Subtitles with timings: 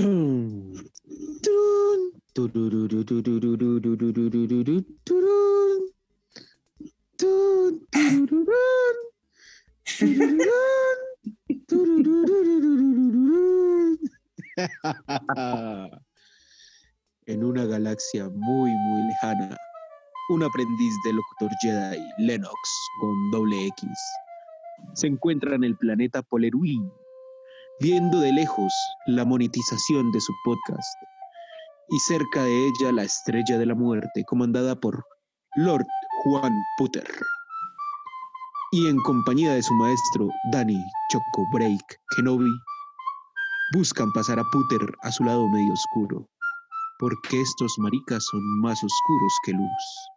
[17.26, 19.56] En una galaxia muy, muy lejana,
[20.30, 22.54] un aprendiz del locutor Jedi, Lennox,
[23.00, 23.88] con doble X,
[24.94, 26.90] se encuentra en el planeta Poleruin,
[27.80, 28.72] viendo de lejos
[29.06, 30.96] la monetización de su podcast.
[31.88, 35.04] Y cerca de ella la estrella de la muerte comandada por
[35.56, 35.86] Lord
[36.22, 37.08] Juan Putter.
[38.72, 42.50] Y en compañía de su maestro Danny Choco Break Kenobi
[43.74, 46.28] buscan pasar a Putter a su lado medio oscuro
[47.00, 50.10] porque estos maricas son más oscuros que luz.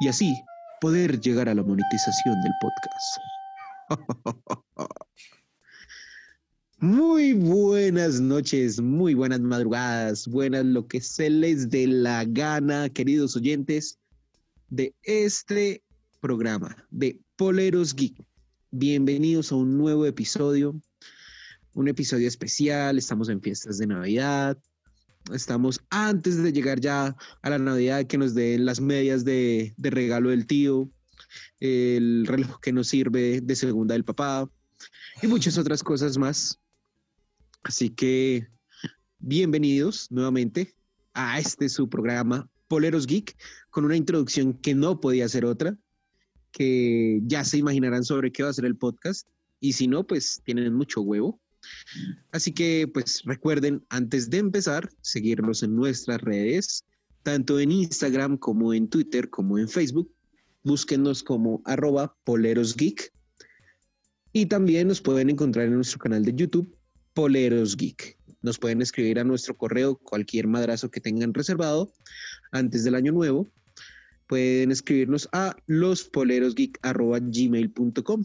[0.00, 0.42] Y así
[0.80, 3.18] poder llegar a la monetización del podcast.
[6.82, 13.36] Muy buenas noches, muy buenas madrugadas, buenas lo que se les dé la gana, queridos
[13.36, 14.00] oyentes
[14.68, 15.84] de este
[16.20, 18.16] programa de Poleros Geek.
[18.72, 20.74] Bienvenidos a un nuevo episodio,
[21.74, 24.58] un episodio especial, estamos en fiestas de Navidad,
[25.32, 29.90] estamos antes de llegar ya a la Navidad que nos den las medias de, de
[29.90, 30.90] regalo del tío,
[31.60, 34.50] el reloj que nos sirve de segunda del papá
[35.22, 36.58] y muchas otras cosas más
[37.62, 38.48] Así que
[39.20, 40.74] bienvenidos nuevamente
[41.14, 43.36] a este su programa Poleros Geek
[43.70, 45.76] con una introducción que no podía ser otra,
[46.50, 49.28] que ya se imaginarán sobre qué va a ser el podcast
[49.60, 51.40] y si no, pues tienen mucho huevo.
[52.32, 56.84] Así que pues recuerden antes de empezar seguirnos en nuestras redes,
[57.22, 60.12] tanto en Instagram como en Twitter como en Facebook.
[60.64, 63.12] Búsquenos como arroba polerosgeek.
[64.32, 66.76] Y también nos pueden encontrar en nuestro canal de YouTube
[67.14, 68.18] Poleros Geek.
[68.42, 71.92] Nos pueden escribir a nuestro correo cualquier madrazo que tengan reservado
[72.50, 73.50] antes del año nuevo.
[74.26, 78.24] Pueden escribirnos a lospolerosgeek.gmail.com.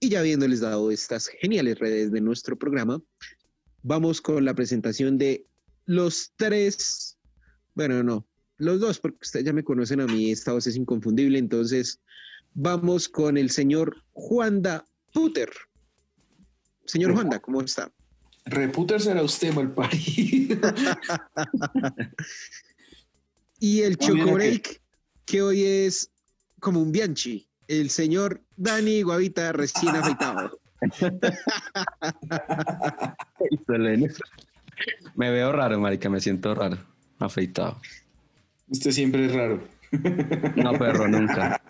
[0.00, 3.02] Y ya habiéndoles dado estas geniales redes de nuestro programa,
[3.82, 5.46] vamos con la presentación de
[5.86, 7.16] los tres,
[7.74, 8.26] bueno, no,
[8.58, 12.00] los dos, porque ustedes ya me conocen a mí, esta voz es inconfundible, entonces
[12.54, 15.50] vamos con el señor Juanda Puter.
[16.84, 17.92] Señor Juanda, ¿cómo está?
[18.46, 20.56] Reputer será usted, mal parido.
[23.58, 24.80] y el Choco Break,
[25.24, 26.12] que hoy es
[26.60, 30.60] como un Bianchi, el señor Dani Guavita recién afeitado.
[35.16, 36.78] me veo raro, marica, me siento raro,
[37.18, 37.80] afeitado.
[38.68, 39.66] Usted siempre es raro.
[40.56, 41.60] No, perro, nunca.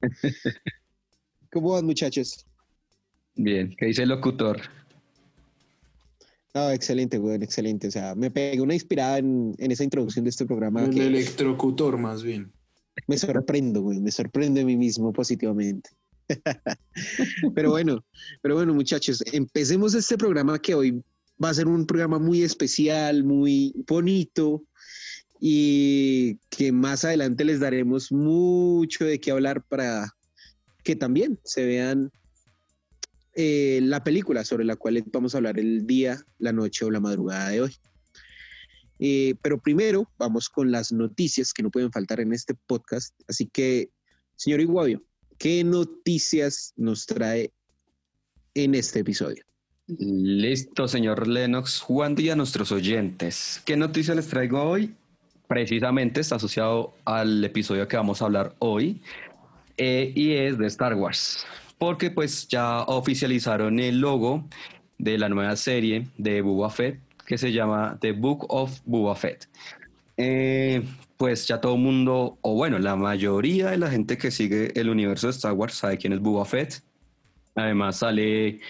[1.52, 2.46] ¿Cómo van, muchachos?
[3.36, 4.60] Bien, ¿qué dice el locutor?
[6.54, 7.88] No, excelente, güey, excelente.
[7.88, 10.84] O sea, me pegué una inspirada en, esa introducción de este programa.
[10.84, 12.50] El electrocutor, más bien.
[13.06, 15.90] Me sorprendo, güey, me sorprende a mí mismo positivamente.
[17.54, 18.04] pero bueno,
[18.42, 21.02] pero bueno, muchachos, empecemos este programa que hoy
[21.42, 24.62] va a ser un programa muy especial, muy bonito
[25.40, 30.14] y que más adelante les daremos mucho de qué hablar para
[30.84, 32.10] que también se vean
[33.34, 37.00] eh, la película sobre la cual vamos a hablar el día, la noche o la
[37.00, 37.76] madrugada de hoy.
[38.98, 43.14] Eh, pero primero vamos con las noticias que no pueden faltar en este podcast.
[43.28, 43.90] Así que,
[44.36, 45.02] señor Iguavio,
[45.38, 47.52] ¿qué noticias nos trae
[48.54, 49.44] en este episodio?
[49.86, 51.80] Listo, señor Lennox.
[51.80, 53.62] Juan Díaz, nuestros oyentes.
[53.64, 54.94] ¿Qué noticias les traigo hoy?
[55.48, 59.00] Precisamente está asociado al episodio que vamos a hablar hoy
[59.78, 61.44] eh, y es de Star Wars
[61.80, 64.46] porque pues ya oficializaron el logo
[64.98, 69.48] de la nueva serie de Boba Fett que se llama The Book of Boba Fett.
[70.18, 70.82] Eh,
[71.16, 74.90] pues ya todo el mundo, o bueno, la mayoría de la gente que sigue el
[74.90, 76.82] universo de Star Wars sabe quién es Boba Fett.
[77.54, 78.60] Además sale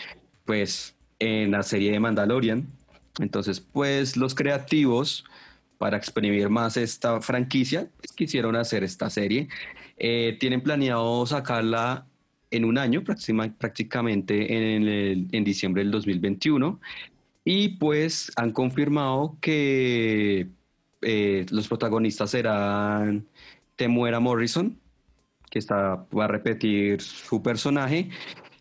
[0.45, 2.69] pues en la serie de Mandalorian.
[3.19, 5.25] Entonces pues los creativos
[5.79, 9.49] para exprimir más esta franquicia pues, quisieron hacer esta serie.
[9.97, 12.07] Eh, tienen planeado sacarla
[12.51, 16.81] en un año, prácticamente en, diciembre del 2021.
[17.45, 20.49] Y pues han confirmado que
[21.03, 23.27] eh, los protagonistas serán
[23.77, 24.79] Temuera Morrison,
[25.51, 28.11] que está, va a repetir su personaje,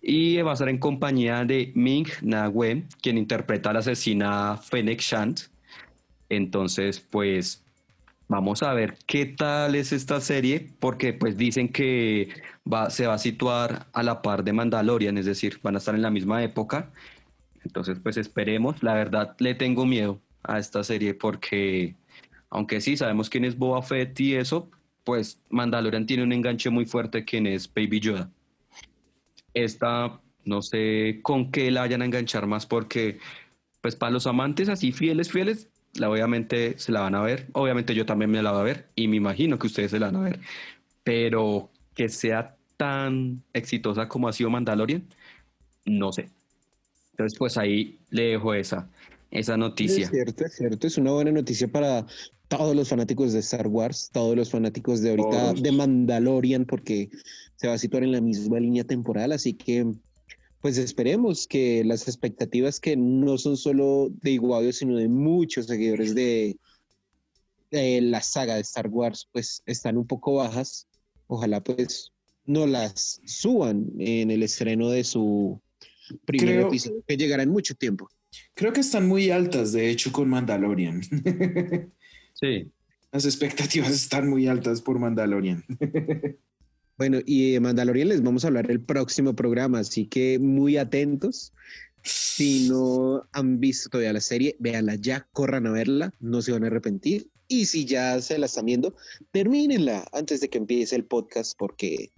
[0.02, 4.58] y va a estar en compañía de Ming Na Wen, quien interpreta a la asesina
[4.58, 5.42] Fennec Shant.
[6.30, 7.66] Entonces, pues
[8.30, 12.30] Vamos a ver qué tal es esta serie, porque pues dicen que
[12.72, 15.96] va, se va a situar a la par de Mandalorian, es decir, van a estar
[15.96, 16.92] en la misma época.
[17.66, 18.84] Entonces, pues esperemos.
[18.84, 21.96] La verdad, le tengo miedo a esta serie porque,
[22.52, 24.70] aunque sí sabemos quién es Boba Fett y eso,
[25.04, 28.30] pues Mandalorian tiene un enganche muy fuerte quién es Baby Yoda.
[29.56, 33.18] Esta, no sé con qué la vayan a enganchar más porque,
[33.82, 35.68] pues para los amantes así fieles, fieles,
[36.00, 37.48] la, obviamente se la van a ver.
[37.54, 40.08] Obviamente yo también me la voy a ver y me imagino que ustedes se la
[40.08, 40.40] van a ver.
[41.04, 45.06] Pero que sea tan exitosa como ha sido Mandalorian,
[45.86, 46.30] no sé.
[47.12, 48.90] Entonces, pues ahí le dejo esa,
[49.32, 50.06] esa noticia.
[50.06, 50.88] Es cierto, es cierto.
[50.88, 52.06] Es una buena noticia para
[52.48, 55.62] todos los fanáticos de Star Wars, todos los fanáticos de ahorita Todos.
[55.62, 57.10] de Mandalorian, porque
[57.58, 59.34] se va a situar en la misma línea temporal.
[59.34, 59.86] Así que,
[60.62, 66.14] pues esperemos que las expectativas que no son solo de Iguadio, sino de muchos seguidores
[66.16, 66.58] de,
[67.72, 70.88] de la saga de Star Wars, pues están un poco bajas.
[71.28, 72.12] Ojalá, pues,
[72.46, 75.62] no las suban en el estreno de su
[76.26, 78.10] primer Creo- episodio, que llegará en mucho tiempo.
[78.54, 81.02] Creo que están muy altas, de hecho, con Mandalorian.
[82.34, 82.72] Sí,
[83.12, 85.64] Las expectativas están muy altas por Mandalorian.
[87.00, 91.54] Bueno, y de Mandalorian les vamos a hablar el próximo programa, así que muy atentos.
[92.04, 96.66] Si no han visto todavía la serie, véanla ya, corran a verla, no se van
[96.66, 97.30] a arrepentir.
[97.48, 98.94] Y si ya se la están viendo,
[99.32, 102.12] termínenla antes de que empiece el podcast, porque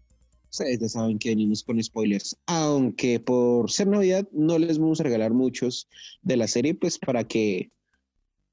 [0.50, 2.36] ustedes ya saben que venimos con spoilers.
[2.48, 5.88] Aunque por ser Navidad no les vamos a regalar muchos
[6.24, 7.69] de la serie, pues para que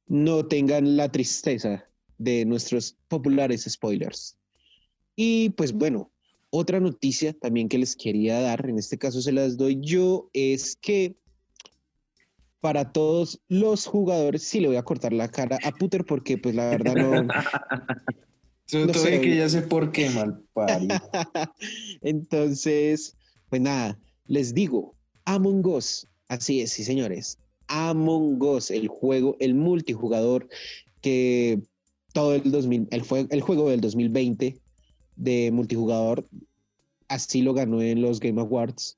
[0.07, 1.89] no tengan la tristeza
[2.19, 4.37] de nuestros populares spoilers.
[5.17, 6.13] Y pues bueno,
[6.51, 10.77] otra noticia también que les quería dar, en este caso se las doy yo, es
[10.77, 11.17] que
[12.61, 16.55] para todos los jugadores, sí le voy a cortar la cara a Puter porque pues
[16.55, 17.29] la verdad no...
[18.67, 20.45] Sobre No todo sé, de que ya sé por qué, mal.
[22.03, 23.17] Entonces,
[23.49, 24.95] pues nada, les digo,
[25.25, 30.49] Among Us, así es, sí señores, Among Us, el juego, el multijugador
[31.01, 31.63] que
[32.13, 34.61] todo el 2000, el, fue, el juego del 2020
[35.19, 36.25] de multijugador,
[37.09, 38.97] así lo ganó en los Game Awards,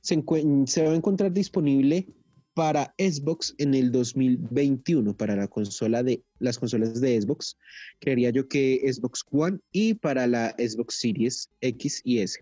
[0.00, 2.08] se, va a encontrar disponible
[2.54, 7.56] para Xbox en el 2021, para la consola de las consolas de Xbox
[8.00, 12.40] creería yo que Xbox One y para la Xbox Series X y S.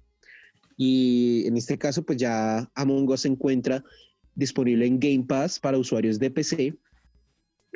[0.77, 3.85] Y en este caso, pues ya Among Us se encuentra
[4.35, 6.75] disponible en Game Pass para usuarios de PC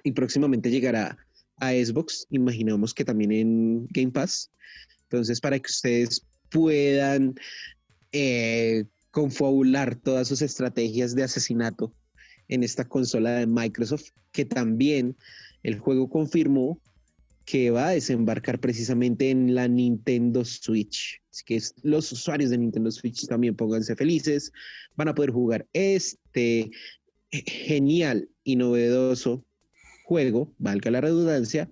[0.03, 1.17] y próximamente llegará
[1.59, 4.51] a Xbox, imaginamos que también en Game Pass.
[5.05, 7.35] Entonces, para que ustedes puedan
[8.13, 11.93] eh, confabular todas sus estrategias de asesinato
[12.49, 15.17] en esta consola de Microsoft, que también
[15.63, 16.81] el juego confirmó
[17.45, 21.21] que va a desembarcar precisamente en la Nintendo Switch.
[21.31, 24.51] Así que los usuarios de Nintendo Switch también pónganse felices.
[24.97, 26.71] Van a poder jugar este
[27.31, 29.45] ge- genial y novedoso
[30.05, 31.69] juego, valga la redundancia,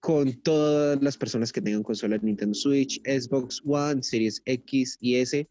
[0.00, 5.16] con todas las personas que tengan consola de Nintendo Switch, Xbox One, Series X y
[5.16, 5.48] S,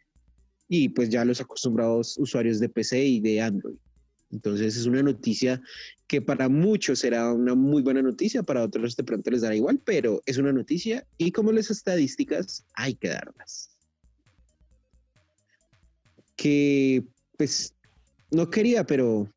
[0.68, 3.78] y pues ya los acostumbrados usuarios de PC y de Android.
[4.32, 5.62] Entonces es una noticia
[6.08, 9.80] que para muchos será una muy buena noticia, para otros de pronto les dará igual,
[9.84, 13.70] pero es una noticia y como las estadísticas hay que darlas.
[16.36, 17.04] Que
[17.38, 17.74] pues
[18.32, 19.30] no quería, pero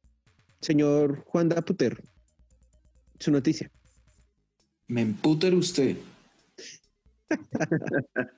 [0.61, 2.03] señor Juan Daputer,
[3.19, 3.71] su noticia.
[4.89, 5.97] Me emputer usted.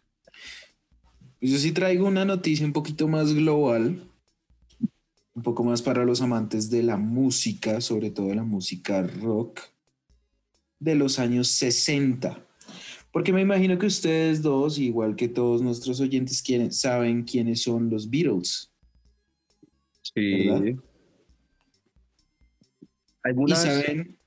[1.41, 4.03] Yo sí traigo una noticia un poquito más global,
[5.35, 9.61] un poco más para los amantes de la música, sobre todo de la música rock
[10.81, 12.45] de los años 60.
[13.13, 17.89] Porque me imagino que ustedes dos, igual que todos nuestros oyentes, quieren, saben quiénes son
[17.89, 18.73] los Beatles.
[20.03, 20.49] sí.
[20.49, 20.65] ¿Verdad?
[20.65, 20.77] Y
[23.23, 24.18] ¿Alguna vez, saben,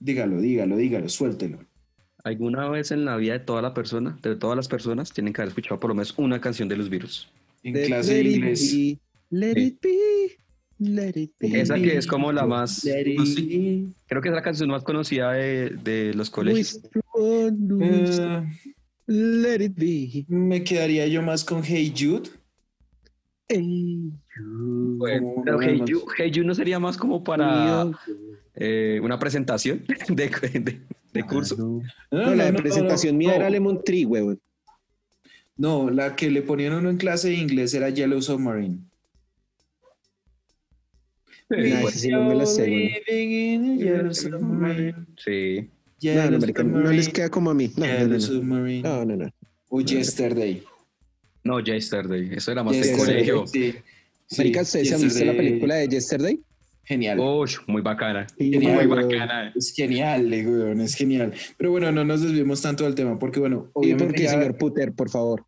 [0.00, 1.58] dígalo, dígalo, dígalo, suéltelo.
[2.24, 5.40] alguna vez en la vida de toda la persona, de todas las personas, tienen que
[5.40, 7.30] haber escuchado por lo menos una canción de los virus.
[7.62, 8.72] En De clase de inglés.
[8.72, 8.98] be,
[9.30, 9.60] let Sí.
[9.66, 10.38] it be,
[10.78, 11.60] let it be.
[11.60, 14.68] Esa que es como la más, Let it no sé, creo que es la canción
[14.70, 16.80] más conocida de, de los colegios.
[17.18, 17.50] Eh,
[19.06, 20.24] let it be.
[20.28, 22.28] me quedaría yo más con Hey Jude.
[23.48, 24.12] Hey.
[24.38, 27.98] Bueno, como pero hey you, Hey You no sería más como para Mío.
[28.60, 30.80] Eh, una presentación de, de-
[31.12, 31.56] de curso.
[31.56, 33.34] No, No, la de presentación no, mía no.
[33.36, 34.38] era Lemon Tree, huevón.
[35.56, 38.78] No, la que le ponían uno en clase de inglés era Yellow Submarine.
[41.48, 43.02] Nah, esa sí no me la sé, güey.
[43.08, 45.60] Living in a yellow submarine, Sí.
[45.62, 47.72] No, yellow no, les queda como a mí.
[47.76, 48.20] No, no, yellow no, no.
[48.20, 48.82] submarine.
[48.88, 49.30] No, no, no.
[49.68, 50.62] O Yesterday.
[51.42, 52.30] No, Yesterday.
[52.34, 53.46] Eso era más de colegio.
[53.48, 53.74] Sí.
[54.38, 56.40] Marica, ¿ustedes han visto la película de Yesterday?
[56.90, 57.20] Genial.
[57.20, 58.26] Uy, muy bacana.
[58.36, 59.08] Genial, muy weón.
[59.08, 59.52] bacana.
[59.54, 61.32] Es genial, eh, weón, es genial.
[61.56, 64.58] Pero bueno, no nos desviemos tanto del tema, porque bueno, Y obviamente porque, ya- señor
[64.58, 65.44] Puter, por favor,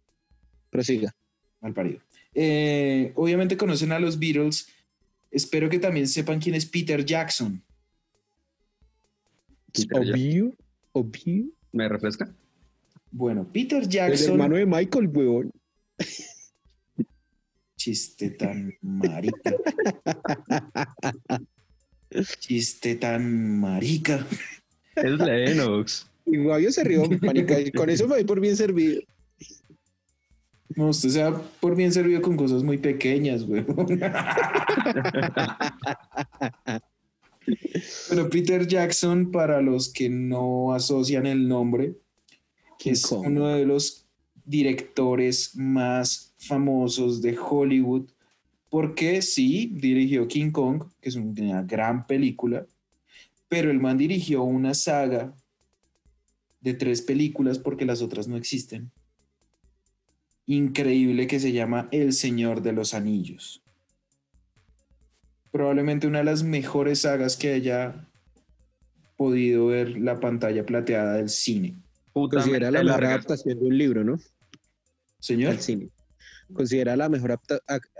[0.70, 1.12] prosiga.
[1.60, 1.98] mal parido.
[2.32, 4.68] Eh, obviamente conocen a los Beatles.
[5.32, 7.60] Espero que también sepan quién es Peter Jackson.
[9.72, 10.14] Peter Jackson.
[10.14, 10.52] Obvio,
[10.92, 11.44] obvio.
[11.72, 12.32] ¿Me refresca?
[13.10, 14.30] Bueno, Peter El Jackson.
[14.34, 15.50] hermano de Michael, huevón.
[17.82, 19.56] Chiste tan marica.
[22.38, 24.24] Chiste tan marica.
[24.94, 26.08] Es Lennox.
[26.26, 29.02] Y Guavio se rió, marica, y con eso me doy por bien servido.
[30.76, 33.62] No, usted se da por bien servido con cosas muy pequeñas, güey.
[38.08, 41.96] Bueno, Peter Jackson, para los que no asocian el nombre,
[42.78, 43.26] King es Kong.
[43.26, 44.06] uno de los
[44.44, 48.10] directores más famosos de Hollywood,
[48.68, 52.66] porque sí, dirigió King Kong, que es una gran película,
[53.48, 55.34] pero el man dirigió una saga
[56.60, 58.90] de tres películas porque las otras no existen.
[60.46, 63.62] Increíble que se llama El Señor de los Anillos.
[65.50, 68.08] Probablemente una de las mejores sagas que haya
[69.16, 71.76] podido ver la pantalla plateada del cine.
[72.12, 73.08] Considera la Putamente mejor larga.
[73.10, 74.18] adaptación de un libro, ¿no?
[75.18, 75.88] Señor, Al cine.
[76.52, 77.38] Considera la mejor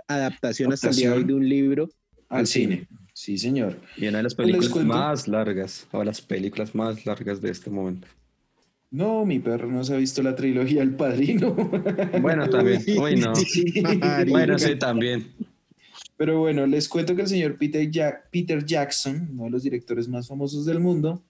[0.07, 1.89] adaptación hasta el día de hoy de un libro.
[2.29, 2.87] al al cine.
[3.13, 3.79] Sí, señor.
[3.95, 7.69] Y una de las Pues películas más largas, o las películas más largas de este
[7.69, 8.07] momento.
[8.89, 11.53] No, mi perro no se ha visto la trilogía El Padrino.
[12.21, 12.83] Bueno, también.
[12.99, 13.33] Uy, no.
[14.27, 15.31] Bueno, sí, también.
[16.15, 17.89] Pero bueno, les cuento que el señor Peter,
[18.31, 21.23] Peter Jackson, uno de los directores más famosos del mundo,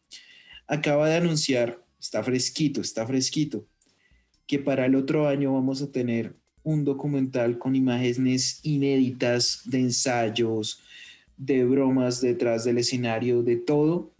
[0.67, 3.65] acaba de anunciar, está fresquito, está fresquito,
[4.45, 10.79] que para el otro año vamos a tener un documental con imágenes inéditas de ensayos,
[11.37, 14.11] de bromas detrás del escenario, de todo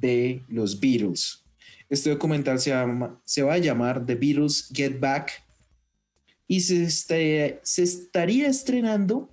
[0.00, 1.42] de los Beatles.
[1.88, 5.30] Este documental se, llama- se va a llamar The Beatles Get Back
[6.48, 9.30] y se, este- se estaría estrenando,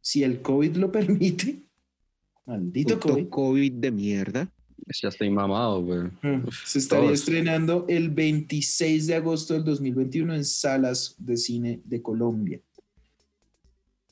[0.00, 1.62] si el COVID lo permite,
[2.44, 4.52] maldito Puto COVID, COVID de mierda.
[4.86, 6.02] Ya estoy mamado, güey.
[6.22, 7.20] Mm, se estaría todos.
[7.20, 12.60] estrenando el 26 de agosto del 2021 en salas de cine de Colombia.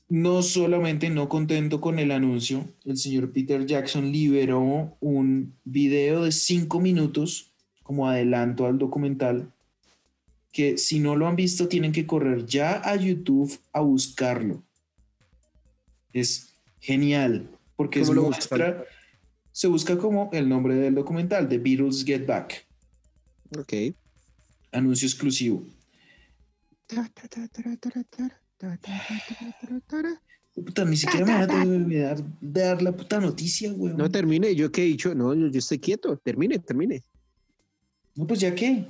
[0.09, 6.31] No solamente no contento con el anuncio, el señor Peter Jackson liberó un video de
[6.31, 7.51] cinco minutos
[7.81, 9.51] como adelanto al documental
[10.51, 14.63] que si no lo han visto tienen que correr ya a YouTube a buscarlo.
[16.13, 18.85] Es genial porque es ¿Cómo lo muestra,
[19.55, 22.65] se busca como el nombre del documental, The Beatles Get Back,
[23.57, 23.95] Ok.
[24.73, 25.65] anuncio exclusivo.
[30.53, 33.95] Puta, ni siquiera me van a terminar de dar la puta noticia, weón.
[33.95, 37.01] No termine, yo que he dicho, no, yo, yo estoy quieto, termine, termine.
[38.15, 38.85] No, pues ya qué.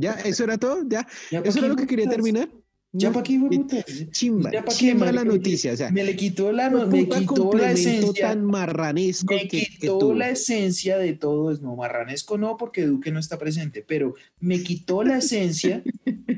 [0.00, 2.50] Ya, eso era todo, ya, eso era qué, lo que quería terminar.
[2.96, 3.84] Ya para qué, qué puta.
[4.12, 6.86] Chimba, Ya pa' qué, chimba la marica, noticia, o sea, Me le quitó la, no-
[6.86, 8.28] me quitó la esencia.
[8.28, 13.10] tan marranesco Me que, quitó la esencia de todo, es no marranesco no, porque Duque
[13.10, 15.82] no está presente, pero me quitó la esencia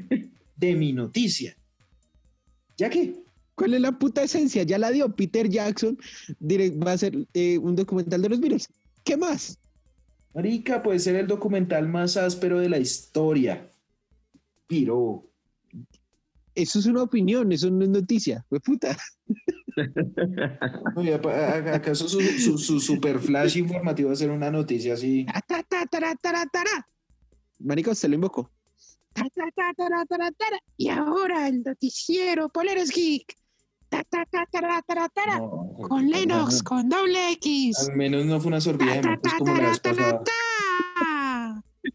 [0.57, 1.55] de mi noticia.
[2.79, 3.15] ¿Ya qué?
[3.55, 4.63] ¿Cuál es la puta esencia?
[4.63, 5.99] Ya la dio Peter Jackson,
[6.41, 8.69] direct- va a hacer eh, un documental de los Beatles.
[9.05, 9.59] ¿Qué más?
[10.35, 13.69] Marica, puede ser el documental más áspero de la historia.
[14.67, 15.26] Piro.
[16.57, 18.45] Eso es una opinión, eso no es noticia.
[18.49, 18.97] Fue puta.
[20.95, 24.51] No, ya pa- a- ¿Acaso su, su, su super flash informativo va a ser una
[24.51, 25.27] noticia así?
[26.51, 26.89] Tara.
[27.59, 28.51] Marica, se lo invocó.
[30.79, 33.35] Y ahora el noticiero Poleros Geek.
[35.39, 37.79] No, Con Lennox, con doble X.
[37.89, 40.23] Al menos no fue una sorbida ta, como la vez pasada.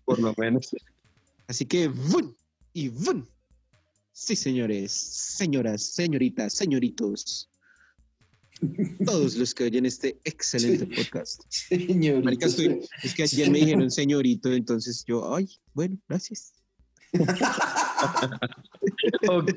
[0.06, 0.76] Por lo menos.
[1.48, 2.36] Así que, ¡vun!
[2.74, 3.28] Y ¡vun!
[4.14, 7.48] Sí, señores, señoras, señoritas, señoritos.
[9.06, 10.92] Todos los que oyen este excelente Sí.
[11.04, 11.42] podcast.
[11.50, 12.24] Señorito.
[12.24, 16.54] Marica, estoy- es que ayer me dijeron señorito, entonces yo, ay, bueno, gracias.
[19.30, 19.54] Ok.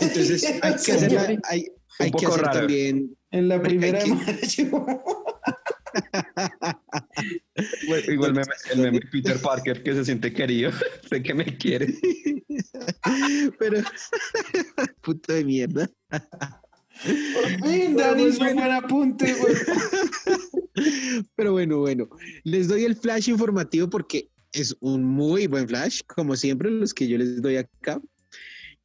[0.00, 1.66] Entonces hay que hacer, hay,
[1.98, 3.16] hay que hacer también.
[3.30, 4.70] En la primera de que-.
[7.82, 10.70] Igual, igual meme- el meme Peter Parker que se siente querido.
[11.10, 11.94] sé que me quiere.
[13.58, 13.80] Pero,
[15.02, 15.90] puto de mierda.
[16.10, 19.54] Por fin, Dani hizo un buen apunte, güey.
[21.36, 22.08] Pero bueno, bueno,
[22.44, 27.08] les doy el flash informativo porque es un muy buen flash, como siempre los que
[27.08, 28.00] yo les doy acá.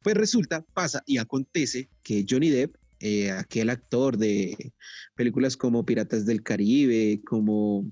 [0.02, 4.72] Pues resulta, pasa y acontece que Johnny Depp, eh, aquel actor de
[5.14, 7.90] películas como Piratas del Caribe, como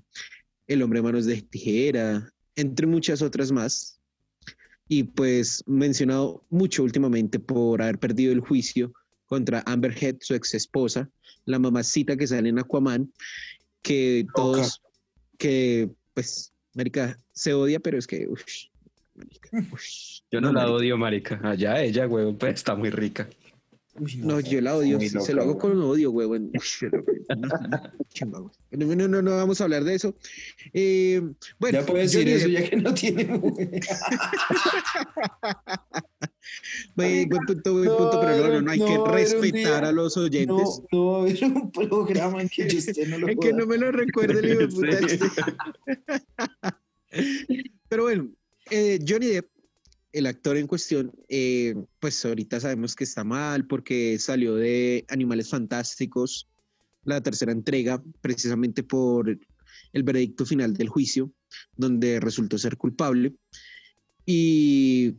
[0.67, 3.99] El hombre manos de tijera, entre muchas otras más,
[4.87, 8.93] y pues mencionado mucho últimamente por haber perdido el juicio
[9.25, 11.09] contra Amber Heard, su ex esposa,
[11.45, 13.11] la mamacita que sale en Aquaman,
[13.81, 14.81] que todos,
[15.37, 18.27] que pues, América se odia, pero es que,
[20.31, 21.39] Yo no, la odio, marica.
[21.43, 23.27] Allá ella, güey, pues está muy rica.
[24.19, 26.29] No, yo la odio, se lo hago con odio, güey.
[26.29, 26.49] No,
[28.71, 30.15] no, no, no, vamos a hablar de eso.
[30.73, 31.21] Eh,
[31.59, 33.25] bueno, ya puedes decir eso, ya que no tiene.
[36.95, 40.81] buen punto, buen punto, pero no, no, hay que respetar a los oyentes.
[40.91, 43.91] No, no, era un programa en que usted no lo Es que no me lo
[43.91, 44.99] recuerde, el puta.
[47.89, 48.29] pero bueno,
[48.69, 49.49] eh, Johnny Depp,
[50.17, 55.49] el actor en cuestión, eh, pues ahorita sabemos que está mal porque salió de Animales
[55.49, 56.49] Fantásticos,
[57.03, 61.31] la tercera entrega, precisamente por el veredicto final del juicio,
[61.75, 63.35] donde resultó ser culpable.
[64.25, 65.15] Y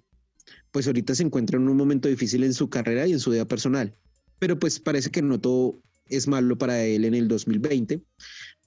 [0.73, 3.47] pues ahorita se encuentra en un momento difícil en su carrera y en su vida
[3.47, 3.97] personal.
[4.41, 8.03] Pero pues parece que no todo es malo para él en el 2020,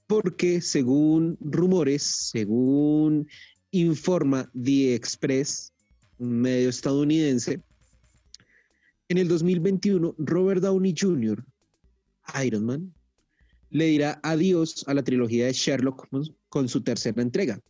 [0.06, 3.28] porque según rumores, según
[3.70, 5.71] informa The Express,
[6.18, 7.60] medio estadounidense,
[9.08, 11.44] en el 2021 Robert Downey Jr.,
[12.44, 12.94] Iron Man,
[13.70, 16.08] le dirá adiós a la trilogía de Sherlock
[16.48, 17.60] con su tercera entrega.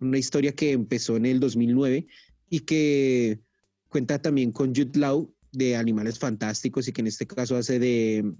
[0.00, 2.06] Una historia que empezó en el 2009
[2.50, 3.40] y que
[3.88, 8.32] cuenta también con Jude Law de Animales Fantásticos y que en este caso hace de,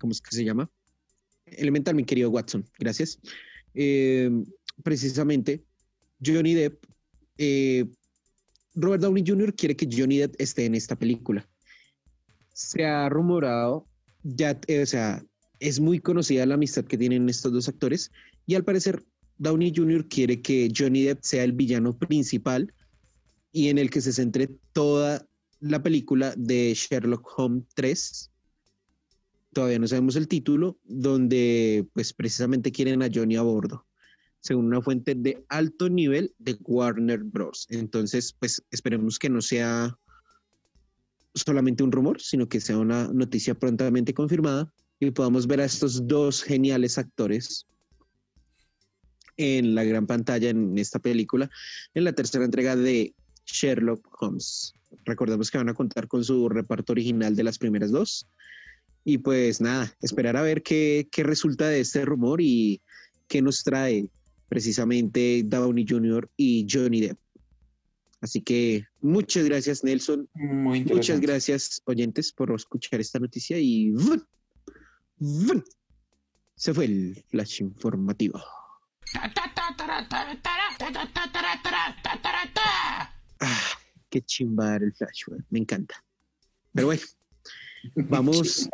[0.00, 0.70] ¿cómo es que se llama?
[1.46, 3.18] Elemental, mi querido Watson, gracias.
[3.74, 4.30] Eh,
[4.82, 5.64] precisamente
[6.24, 6.84] Johnny Depp,
[7.38, 7.86] eh,
[8.76, 9.54] Robert Downey Jr.
[9.54, 11.48] quiere que Johnny Depp esté en esta película.
[12.52, 13.86] Se ha rumorado,
[14.22, 15.24] ya, eh, o sea,
[15.60, 18.12] es muy conocida la amistad que tienen estos dos actores
[18.46, 19.02] y al parecer
[19.38, 20.06] Downey Jr.
[20.08, 22.72] quiere que Johnny Depp sea el villano principal
[23.50, 25.26] y en el que se centre toda
[25.60, 28.30] la película de Sherlock Holmes 3.
[29.54, 33.85] Todavía no sabemos el título, donde pues precisamente quieren a Johnny a bordo
[34.40, 37.66] según una fuente de alto nivel de Warner Bros.
[37.70, 39.98] Entonces, pues esperemos que no sea
[41.34, 46.06] solamente un rumor, sino que sea una noticia prontamente confirmada y podamos ver a estos
[46.06, 47.66] dos geniales actores
[49.36, 51.50] en la gran pantalla en esta película,
[51.94, 54.74] en la tercera entrega de Sherlock Holmes.
[55.04, 58.26] Recordemos que van a contar con su reparto original de las primeras dos.
[59.04, 62.80] Y pues nada, esperar a ver qué, qué resulta de este rumor y
[63.28, 64.08] qué nos trae
[64.48, 66.30] precisamente Downey Jr.
[66.36, 67.18] y Johnny Depp.
[68.20, 70.28] Así que muchas gracias, Nelson.
[70.34, 73.94] muchas gracias, oyentes, por escuchar esta noticia y
[76.54, 78.42] se fue el flash informativo.
[83.40, 83.60] Ah,
[84.08, 86.02] qué chimbar el flash, me encanta.
[86.72, 87.02] Pero bueno,
[88.08, 88.68] vamos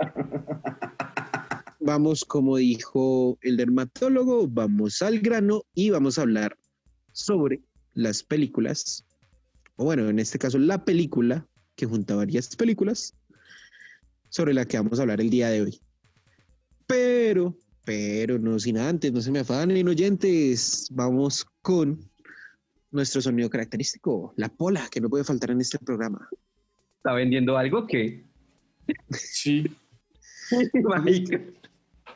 [1.82, 6.56] vamos, como dijo el dermatólogo, vamos al grano y vamos a hablar
[7.12, 7.60] sobre
[7.94, 9.04] las películas,
[9.76, 13.14] o bueno, en este caso la película que junta varias películas
[14.28, 15.80] sobre la que vamos a hablar el día de hoy.
[16.86, 21.98] Pero, pero no sin antes, no se me afanen oyentes, vamos con
[22.90, 26.28] nuestro sonido característico, la pola, que no puede faltar en este programa.
[26.96, 28.24] ¿Está vendiendo algo que?
[29.10, 29.64] Sí.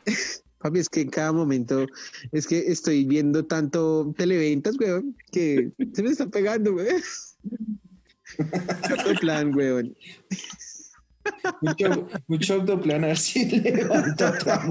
[0.59, 1.85] Papi, es que en cada momento,
[2.31, 7.01] es que estoy viendo tanto televentas, weón, que se me está pegando, weón.
[9.21, 9.95] plan, weón.
[11.61, 14.63] Mucho, mucho autoplan, a ver si levanta otra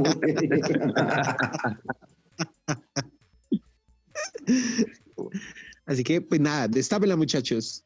[5.86, 7.84] Así que, pues nada, destápela, muchachos.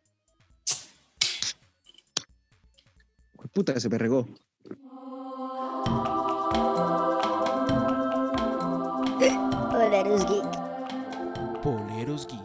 [3.53, 4.27] Puta, se me regó.
[11.63, 12.41] Poleros Geek.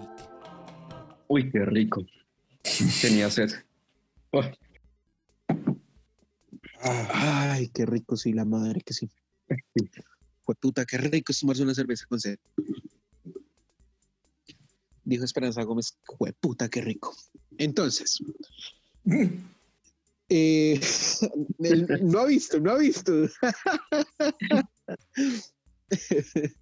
[1.27, 2.05] Uy, qué rico.
[3.01, 3.49] Tenía sed.
[6.81, 9.09] Ay, qué rico, sí, la madre que sí.
[10.43, 12.37] Fue puta, qué rico es tomarse una cerveza con sed.
[15.05, 17.15] Dijo Esperanza Gómez, fue puta, qué rico.
[17.57, 18.21] Entonces,
[20.27, 20.79] eh,
[22.01, 23.13] no ha visto, no ha visto.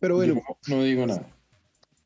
[0.00, 0.42] Pero bueno.
[0.68, 1.26] no digo nada.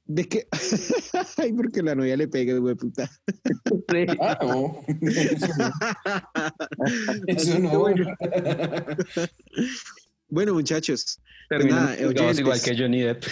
[0.06, 0.46] de que.
[1.38, 3.06] Ay, porque la novia le pega, güey, puta.
[3.06, 4.06] Sí.
[4.20, 4.80] Ah, no.
[7.26, 7.78] Eso no.
[7.78, 8.06] Bueno.
[10.28, 12.38] Bueno, muchachos, Terminan nada, oyentes.
[12.40, 13.24] igual que Johnny Depp.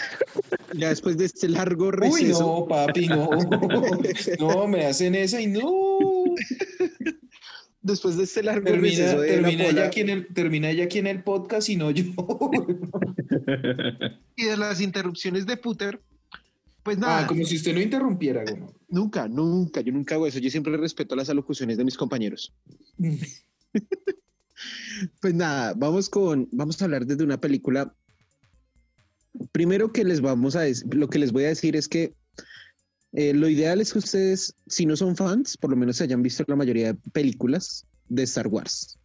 [0.74, 2.40] ya después de este largo Uy, receso.
[2.61, 3.28] no, papi, no.
[4.38, 5.62] No, me hacen esa y no.
[7.83, 10.99] Después de este largo Termina, de la termina, ella aquí en el, termina ella aquí
[10.99, 12.05] en el podcast y no yo.
[14.37, 16.01] y de las interrupciones de Puter,
[16.85, 18.62] pues nada, Ah, como si usted no interrumpiera, güey.
[18.88, 20.38] nunca, nunca, yo nunca hago eso.
[20.38, 22.55] Yo siempre respeto las alocuciones de mis compañeros.
[25.21, 27.92] Pues nada, vamos con, vamos a hablar desde una película.
[29.51, 32.14] Primero que les vamos a decir, lo que les voy a decir es que
[33.12, 36.22] eh, lo ideal es que ustedes, si no son fans, por lo menos se hayan
[36.22, 38.98] visto la mayoría de películas de Star Wars.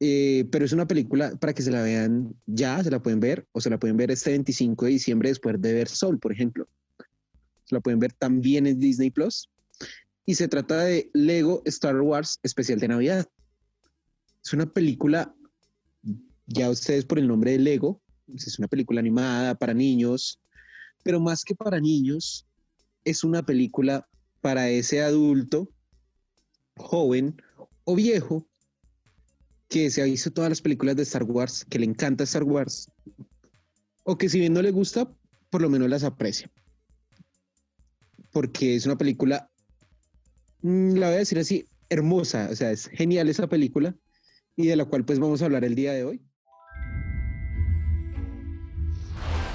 [0.00, 3.46] Eh, pero es una película para que se la vean ya, se la pueden ver,
[3.52, 6.66] o se la pueden ver este 25 de diciembre después de ver Sol, por ejemplo.
[7.64, 9.48] Se la pueden ver también en Disney Plus.
[10.26, 13.28] Y se trata de Lego Star Wars especial de Navidad.
[14.42, 15.32] Es una película,
[16.46, 18.00] ya ustedes por el nombre de Lego,
[18.34, 20.40] es una película animada para niños,
[21.02, 22.46] pero más que para niños,
[23.10, 24.08] es una película
[24.40, 25.68] para ese adulto,
[26.76, 27.40] joven
[27.84, 28.46] o viejo,
[29.68, 32.90] que se ha visto todas las películas de Star Wars, que le encanta Star Wars,
[34.04, 35.12] o que si bien no le gusta,
[35.50, 36.50] por lo menos las aprecia.
[38.32, 39.50] Porque es una película,
[40.62, 43.94] mm, la voy a decir así, hermosa, o sea, es genial esa película
[44.56, 46.22] y de la cual pues vamos a hablar el día de hoy.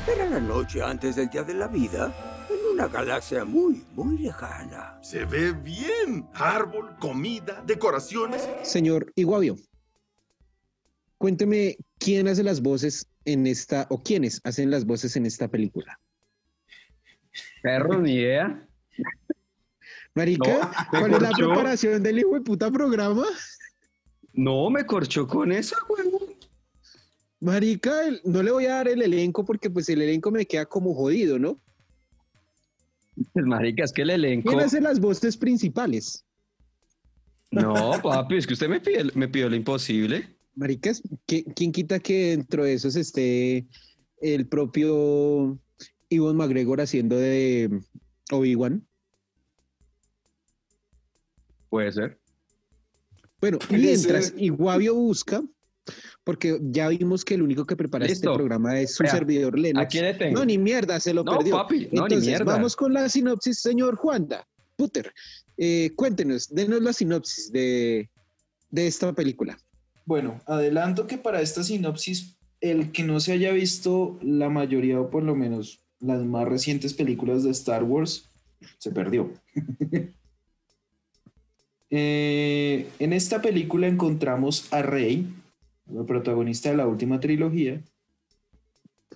[0.07, 2.34] Era la noche antes del Día de la Vida,
[2.75, 4.99] una galaxia muy, muy lejana.
[5.01, 6.27] Se ve bien.
[6.33, 8.45] Árbol, comida, decoraciones.
[8.63, 9.55] Señor Iguavio,
[11.17, 15.97] cuénteme quién hace las voces en esta, o quiénes hacen las voces en esta película.
[17.63, 18.67] Perro, ni idea.
[20.13, 23.25] Marica, No, ¿cuál es la preparación del hijo de puta programa?
[24.33, 26.09] No, me corchó con eso, güey.
[27.39, 27.93] Marica,
[28.25, 31.39] no le voy a dar el elenco porque pues el elenco me queda como jodido,
[31.39, 31.61] ¿no?
[33.33, 34.49] Pues, marica, es que el elenco...
[34.49, 36.25] ¿Quién hace las voces principales?
[37.51, 40.35] No, papi, es que usted me, pide, me pidió lo imposible.
[40.55, 43.65] Maricas, ¿qui- ¿quién quita que dentro de esos esté
[44.21, 45.57] el propio
[46.09, 47.81] Iwan McGregor haciendo de
[48.31, 48.85] Obi-Wan?
[51.69, 52.19] Puede ser.
[53.39, 54.33] Bueno, mientras.
[54.37, 55.43] Iguavio busca,
[56.23, 59.85] porque ya vimos que el único que prepara este programa es su servidor Lennox.
[59.85, 60.39] Aquí le tengo.
[60.39, 61.55] No, ni mierda, se lo No, perdió.
[61.57, 62.45] papi, no, ni Entonces, mierda.
[62.45, 64.47] vamos con la sinopsis, señor Juanda.
[64.75, 65.13] Puter,
[65.57, 68.09] eh, cuéntenos, denos la sinopsis de,
[68.71, 69.57] de esta película.
[70.05, 75.09] Bueno, adelanto que para esta sinopsis, el que no se haya visto la mayoría o
[75.09, 78.25] por lo menos las más recientes películas de Star Wars,
[78.79, 79.31] se perdió.
[81.91, 85.27] Eh, en esta película encontramos a Rey,
[86.07, 87.81] protagonista de la última trilogía,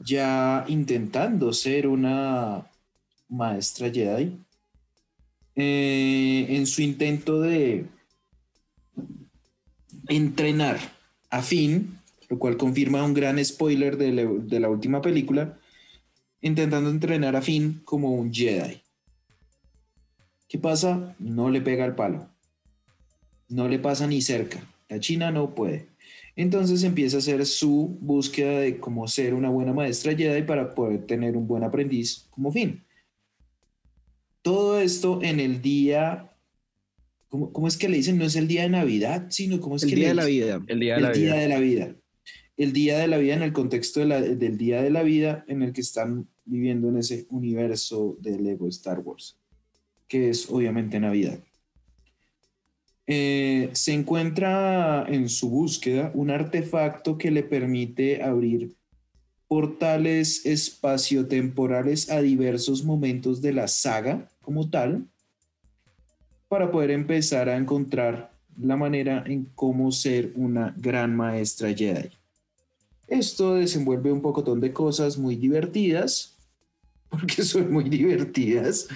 [0.04, 2.66] ya intentando ser una
[3.28, 4.38] maestra Jedi.
[5.56, 7.86] eh, en su intento de
[10.08, 10.80] entrenar
[11.30, 15.60] a Finn, lo cual confirma un gran spoiler de la, de la última película,
[16.40, 18.82] intentando entrenar a Finn como un Jedi.
[20.48, 21.14] ¿Qué pasa?
[21.20, 22.30] No le pega el palo.
[23.50, 24.64] No le pasa ni cerca.
[24.88, 25.89] La China no puede.
[26.42, 31.06] Entonces empieza a hacer su búsqueda de cómo ser una buena maestra Jedi para poder
[31.06, 32.82] tener un buen aprendiz como Finn.
[34.42, 36.32] Todo esto en el día,
[37.28, 38.18] ¿cómo, cómo es que le dicen?
[38.18, 40.26] No es el día de Navidad, sino cómo es El que día le de la
[40.26, 40.46] dicen?
[40.48, 40.66] vida.
[40.68, 41.36] El día de el la día vida.
[41.42, 41.96] de la vida.
[42.56, 45.44] El día de la vida en el contexto de la- del día de la vida
[45.50, 49.38] en el que están viviendo en ese universo de Lego Star Wars,
[50.08, 51.44] que es obviamente Navidad.
[53.12, 58.76] Eh, se encuentra en su búsqueda un artefacto que le permite abrir
[59.48, 65.08] portales espaciotemporales a diversos momentos de la saga como tal,
[66.50, 72.12] para poder empezar a encontrar la manera en cómo ser una gran maestra Jedi.
[73.08, 76.38] Esto desenvuelve un pocotón de cosas muy divertidas,
[77.10, 78.88] porque son muy divertidas,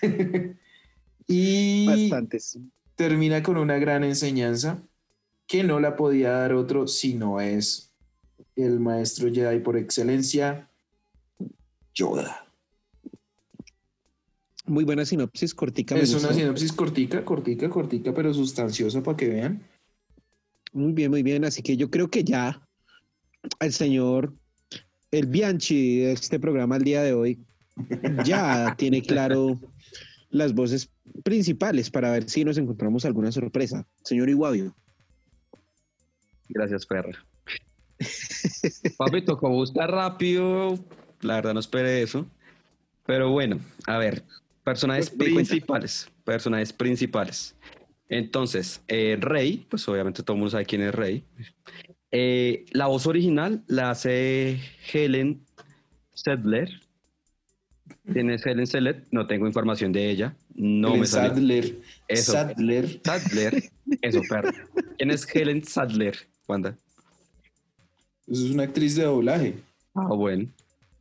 [1.28, 2.58] y Bastantes.
[3.02, 4.80] Termina con una gran enseñanza
[5.48, 7.90] que no la podía dar otro si no es
[8.54, 10.70] el maestro Jedi por excelencia,
[11.92, 12.46] Yoda.
[14.66, 15.96] Muy buena sinopsis, cortica.
[15.96, 19.66] Es una sinopsis cortica, cortica, cortica, pero sustanciosa para que vean.
[20.72, 21.44] Muy bien, muy bien.
[21.44, 22.64] Así que yo creo que ya
[23.58, 24.32] el señor,
[25.10, 27.40] el Bianchi de este programa el día de hoy,
[28.24, 29.58] ya tiene claro
[30.32, 30.90] las voces
[31.22, 33.86] principales para ver si nos encontramos alguna sorpresa.
[34.02, 34.74] Señor Iguavio.
[36.48, 37.24] Gracias, perra.
[38.98, 40.78] Papi, tocó buscar rápido.
[41.20, 42.26] La verdad no esperé eso.
[43.06, 44.24] Pero bueno, a ver,
[44.64, 46.10] personajes principales.
[46.24, 47.54] Personajes principales.
[48.08, 51.24] Entonces, eh, Rey, pues obviamente todo el mundo sabe quién es Rey.
[52.10, 54.60] Eh, la voz original la hace
[54.92, 55.44] Helen
[56.14, 56.81] Sedler.
[58.12, 59.04] ¿Quién es Helen Sedler?
[59.10, 60.34] No tengo información de ella.
[60.54, 61.28] No Helen me sale.
[61.28, 61.78] Sadler.
[62.08, 62.32] Eso.
[62.32, 63.00] Sadler.
[63.04, 63.62] Sadler.
[64.00, 64.50] Eso, perro.
[64.98, 66.16] ¿Quién es Helen Sadler,
[66.48, 66.76] Wanda?
[68.26, 69.54] Eso es una actriz de doblaje.
[69.94, 70.48] Ah, bueno.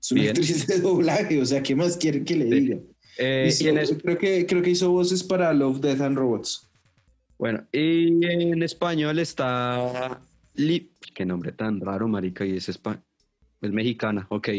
[0.02, 0.32] Es una Bien.
[0.38, 2.60] actriz de doblaje, o sea, ¿qué más quieren que le Sí.
[2.60, 2.78] diga?
[3.18, 3.94] Eh, Hizo- ¿quién es?
[4.02, 6.68] creo, que, creo que hizo voces para Love, Death and Robots.
[7.38, 10.20] Bueno, y en español está...
[11.14, 12.80] Qué nombre tan raro, marica, y es, es
[13.72, 14.50] mexicana, ok.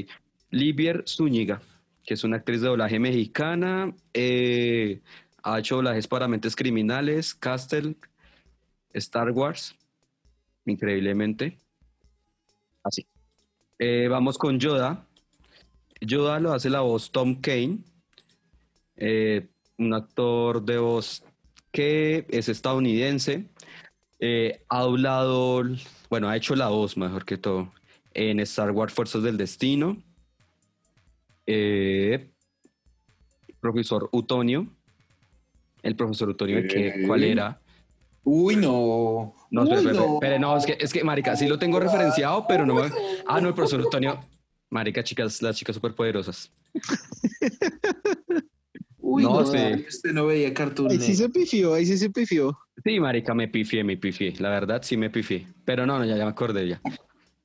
[0.50, 1.60] Livier Zúñiga,
[2.04, 5.00] que es una actriz de doblaje mexicana, eh,
[5.42, 7.94] ha hecho doblajes para Mentes Criminales, Castle,
[8.92, 9.74] Star Wars,
[10.66, 11.58] increíblemente.
[12.82, 13.06] Así.
[13.78, 15.06] Eh, vamos con Yoda.
[16.00, 17.78] Yoda lo hace la voz Tom Kane,
[18.96, 21.24] eh, un actor de voz
[21.70, 23.46] que es estadounidense.
[24.68, 25.64] ha hablado,
[26.08, 27.72] bueno, ha hecho la voz mejor que todo
[28.14, 29.96] en Star Wars Fuerzas del Destino.
[31.46, 32.30] Eh,
[33.60, 34.66] profesor Utonio.
[35.82, 37.04] El profesor Utonio, ¿de qué?
[37.06, 37.60] ¿cuál era?
[38.24, 39.34] Uy, no.
[39.50, 40.14] No, Uy, espere, no.
[40.14, 42.90] espere, no, es que, es que, marica, sí lo tengo referenciado, pero no me...
[43.26, 44.20] Ah, no, el profesor Utonio.
[44.70, 46.52] Marica, chicas, las chicas superpoderosas.
[48.98, 49.58] Uy, no, no, sí.
[49.58, 52.56] Este no veía Cartoon Ahí sí se pifió, ahí sí se pifió.
[52.84, 54.34] Sí, marica, me pifié, me pifié.
[54.38, 55.46] La verdad, sí me pifié.
[55.64, 56.80] Pero no, no, ya, ya me acordé ya.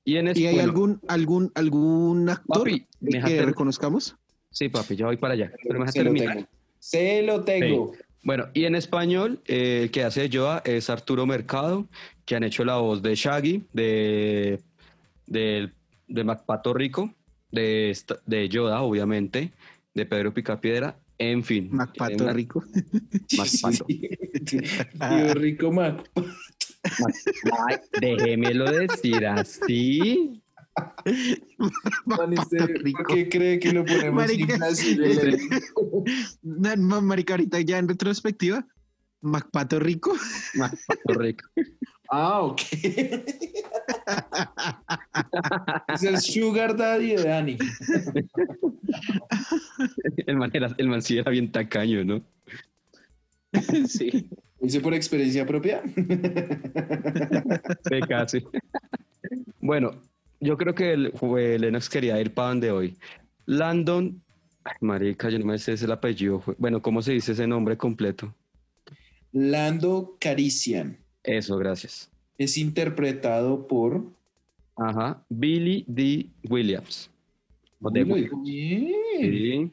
[0.07, 2.87] Y en ¿Y hay bueno, algún, algún, algún actor Papi,
[3.25, 4.15] que reconozcamos?
[4.51, 5.51] Sí, papi, ya voy para allá.
[5.61, 6.47] Pero me Se lo tengo.
[6.79, 7.91] Se lo tengo.
[8.23, 11.89] Bueno, y en español, eh, el que hace Yoda es Arturo Mercado,
[12.23, 14.61] que han hecho la voz de Shaggy, de,
[15.25, 15.71] de,
[16.07, 17.13] de Macpato Rico,
[17.51, 17.93] de,
[18.49, 19.51] Yoda, obviamente,
[19.93, 21.67] de Pedro Picapiedra, en fin.
[21.69, 22.63] Macpato una- Rico.
[23.37, 23.85] Macpato.
[25.37, 26.09] Rico Mac.
[27.67, 30.41] Ay, déjemelo decir así.
[32.05, 33.03] Man, este, Rico.
[33.03, 34.59] ¿Por qué cree que lo ponemos Marica,
[36.77, 38.63] ma- Marica, ahorita ya en retrospectiva,
[39.21, 40.15] Macpato Rico.
[40.53, 41.49] Macpato Rico.
[42.09, 42.61] Ah, ok.
[45.93, 47.57] es el Sugar Daddy de Dani.
[50.25, 52.23] El man, era, el man sí era bien tacaño, ¿no?
[53.87, 54.29] sí.
[54.61, 55.81] ¿Hice por experiencia propia?
[57.89, 58.43] Sí, casi.
[59.59, 59.91] Bueno,
[60.39, 62.97] yo creo que el, fue- Lennox quería ir para donde hoy.
[63.45, 64.21] Landon,
[64.63, 66.43] ay, marica, yo no me sé ese el apellido.
[66.57, 68.33] Bueno, ¿cómo se dice ese nombre completo?
[69.31, 72.09] Lando Carician Eso, gracias.
[72.37, 74.03] es interpretado por.
[74.75, 76.27] Ajá, Billy D.
[76.49, 77.09] Williams.
[77.81, 78.91] O de Uy, lo Wi- dijo bien.
[79.21, 79.71] Sí.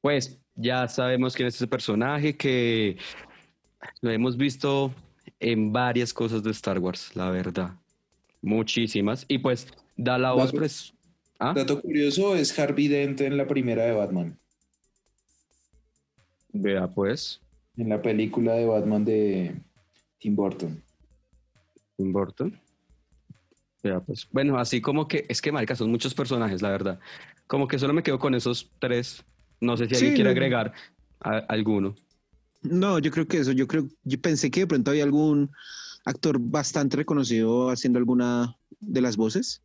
[0.00, 2.96] Pues ya sabemos quién es ese personaje que
[4.00, 4.92] lo hemos visto
[5.40, 7.72] en varias cosas de Star Wars, la verdad.
[8.40, 9.24] Muchísimas.
[9.28, 10.94] Y pues da la voz, pues.
[11.38, 11.52] ¿Ah?
[11.54, 14.38] Dato curioso es Harvey Dent en la primera de Batman.
[16.52, 17.40] Vea, pues.
[17.76, 19.54] En la película de Batman de
[20.18, 20.82] Tim Burton.
[21.96, 22.58] Tim Burton.
[23.82, 24.28] Ya, pues.
[24.30, 27.00] Bueno, así como que, es que, marica, son muchos personajes, la verdad.
[27.46, 29.24] Como que solo me quedo con esos tres.
[29.60, 30.32] No sé si alguien Sí, quiere no.
[30.32, 30.72] agregar
[31.20, 31.94] a- alguno.
[32.62, 35.50] No, yo creo que eso, yo creo, yo pensé que de pronto había algún
[36.04, 39.62] actor bastante reconocido haciendo alguna de las voces.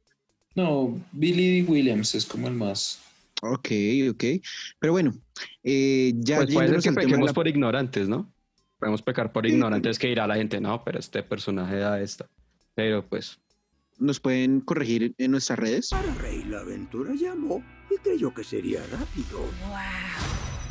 [0.55, 1.69] No, Billy D.
[1.69, 2.99] Williams es como el más.
[3.43, 3.69] Ok,
[4.11, 4.23] ok.
[4.79, 5.13] Pero bueno,
[5.63, 8.31] eh, ya Pues puede ser que pequemos la- por ignorantes, ¿no?
[8.79, 12.27] Podemos pecar por ignorantes que dirá la gente, no, pero este personaje da esta.
[12.75, 13.39] Pero pues,
[13.99, 15.89] nos pueden corregir en nuestras redes.
[15.89, 19.39] Para Rey la aventura llamó y creyó que sería rápido.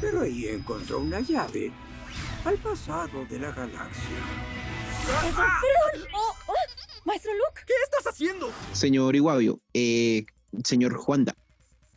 [0.01, 1.73] Pero ahí encontró una llave
[2.47, 4.17] al pasado de la galaxia.
[6.15, 6.55] Oh, oh,
[7.05, 7.63] Maestro Luke.
[7.67, 8.51] ¿Qué estás haciendo?
[8.73, 10.27] Señor Iguavio, eh,
[10.63, 11.35] señor Juanda,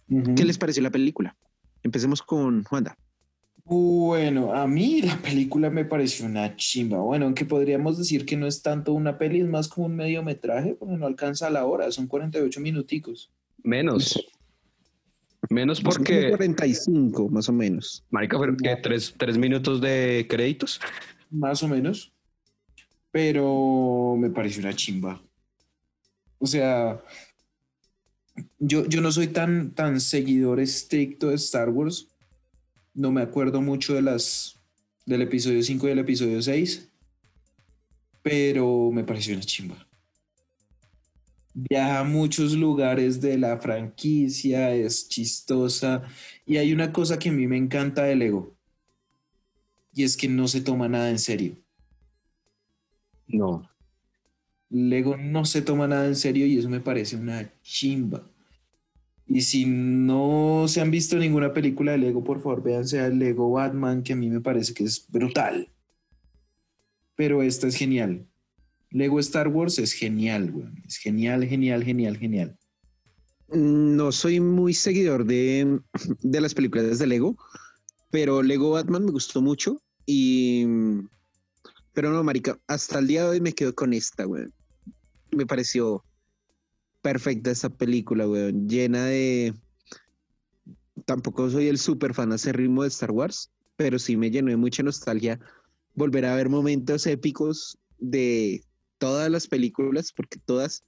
[0.07, 1.37] ¿qué les pareció la película?
[1.83, 2.97] Empecemos con Juanda.
[3.63, 6.97] Bueno, a mí la película me pareció una chimba.
[6.97, 10.73] Bueno, aunque podríamos decir que no es tanto una peli, es más como un mediometraje,
[10.73, 13.31] porque no alcanza la hora, son 48 minuticos.
[13.61, 14.19] menos.
[15.49, 18.03] Menos Porque porque, 45, más o menos.
[18.11, 20.79] marica, fueron que tres, tres minutos de créditos.
[21.31, 22.11] más o menos,
[23.11, 25.21] pero me pareció una chimba.
[26.37, 27.03] O sea,
[28.59, 32.07] yo, yo no soy tan, tan seguidor estricto de Star Wars.
[32.93, 34.55] No me acuerdo mucho de las
[35.05, 36.87] del episodio 5 y del episodio 6.
[38.21, 39.88] Pero me pareció una chimba.
[41.67, 46.03] Viaja a muchos lugares de la franquicia, es chistosa.
[46.45, 48.55] Y hay una cosa que a mí me encanta del Lego.
[49.93, 51.57] Y es que no se toma nada en serio.
[53.27, 53.69] No.
[54.69, 58.23] Lego no se toma nada en serio y eso me parece una chimba.
[59.27, 63.51] Y si no se han visto ninguna película de Lego, por favor, véanse al Lego
[63.51, 65.67] Batman, que a mí me parece que es brutal.
[67.15, 68.28] Pero esta es genial.
[68.91, 70.67] Lego Star Wars es genial, güey.
[70.85, 72.57] Es genial, genial, genial, genial.
[73.49, 75.79] No soy muy seguidor de,
[76.21, 77.37] de las películas de Lego,
[78.11, 80.65] pero Lego Batman me gustó mucho y...
[81.93, 84.45] Pero no, marica, hasta el día de hoy me quedo con esta, güey.
[85.31, 86.03] Me pareció
[87.01, 88.53] perfecta esta película, güey.
[88.67, 89.53] Llena de...
[91.05, 94.83] Tampoco soy el súper fan ritmo de Star Wars, pero sí me llenó de mucha
[94.83, 95.39] nostalgia
[95.95, 98.63] volver a ver momentos épicos de
[98.99, 100.83] todas las películas, porque todas,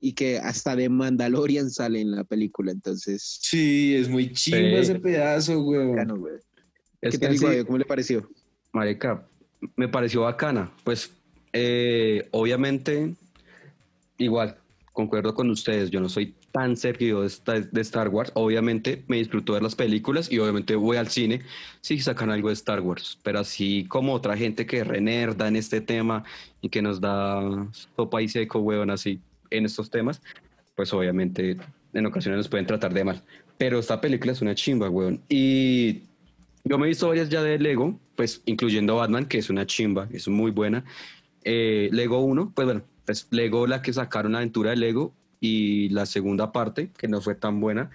[0.00, 3.40] y que hasta de Mandalorian sale en la película, entonces...
[3.42, 5.96] Sí, es muy chimba ese pedazo, güey.
[7.00, 8.28] ¿Qué tal, ¿Cómo le pareció?
[8.72, 9.26] Marica,
[9.76, 10.72] me pareció bacana.
[10.84, 11.10] Pues,
[11.52, 13.14] eh, obviamente,
[14.18, 14.56] igual,
[14.92, 18.30] concuerdo con ustedes, yo no soy tan seguido de, de, Star Wars.
[18.34, 21.40] Obviamente me disfruto ver las películas y obviamente voy al cine
[21.80, 23.18] si sacan algo de Star Wars.
[23.24, 26.22] Pero así como otra gente que renerda en este tema
[26.60, 27.42] y que nos da
[27.96, 29.18] sopa y seco, weón, así
[29.50, 30.22] en estos temas,
[30.76, 31.56] pues obviamente
[31.92, 33.24] en ocasiones nos pueden tratar de mal.
[33.58, 35.20] Pero esta película es una chimba, weón.
[35.28, 36.02] Y
[36.62, 40.06] yo me he visto varias ya de Lego, pues incluyendo Batman, que es una chimba,
[40.12, 40.84] es muy buena.
[41.42, 46.06] Eh, Lego 1, pues bueno, pues Lego la que sacaron Aventura de Lego y la
[46.06, 47.90] segunda parte, que no fue tan buena.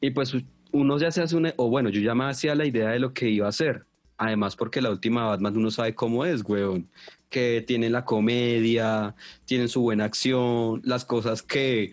[0.00, 0.34] Y pues
[0.72, 3.12] uno ya se hace una, o bueno, yo ya me hacía la idea de lo
[3.12, 3.84] que iba a hacer.
[4.16, 6.88] Además, porque la última Batman uno sabe cómo es, weón.
[7.30, 9.14] Que tiene la comedia,
[9.44, 11.92] tienen su buena acción, las cosas que,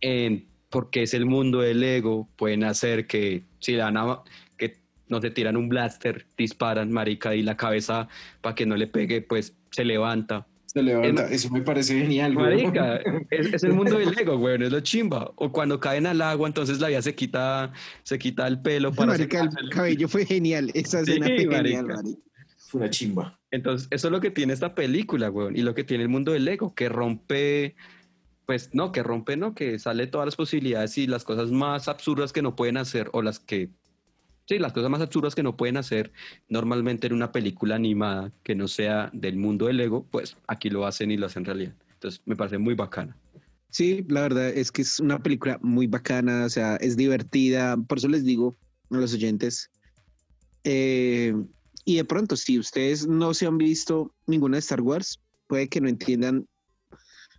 [0.00, 4.20] en, porque es el mundo del ego, pueden hacer que si la van
[4.56, 8.08] que no se tiran un blaster, disparan, marica, y la cabeza
[8.40, 12.64] para que no le pegue, pues se levanta se levanta, eso me parece genial, güey.
[13.30, 15.30] es, el mundo del ego, güey, es lo chimba.
[15.36, 19.12] O cuando caen al agua, entonces la vida se quita, se quita el pelo para.
[19.12, 20.72] Marica, el cabello fue genial.
[20.74, 22.02] Esa escena fue genial, marica.
[22.58, 23.38] Fue una chimba.
[23.52, 26.32] Entonces, eso es lo que tiene esta película, güey, y lo que tiene el mundo
[26.32, 27.76] del ego, que rompe,
[28.44, 32.32] pues no, que rompe, no, que sale todas las posibilidades y las cosas más absurdas
[32.32, 33.70] que no pueden hacer o las que
[34.46, 36.12] Sí, las cosas más absurdas que no pueden hacer
[36.48, 40.86] normalmente en una película animada que no sea del mundo del ego, pues aquí lo
[40.86, 41.74] hacen y lo hacen realidad.
[41.94, 43.16] Entonces me parece muy bacana.
[43.70, 47.98] Sí, la verdad es que es una película muy bacana, o sea, es divertida, por
[47.98, 48.54] eso les digo
[48.90, 49.70] a los oyentes.
[50.62, 51.34] Eh,
[51.84, 55.80] y de pronto, si ustedes no se han visto ninguna de Star Wars, puede que
[55.80, 56.46] no entiendan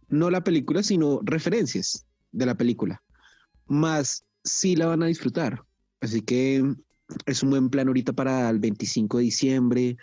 [0.07, 3.01] no la película, sino referencias de la película.
[3.67, 5.63] Más sí la van a disfrutar.
[6.01, 6.63] Así que
[7.25, 9.97] es un buen plan ahorita para el 25 de diciembre,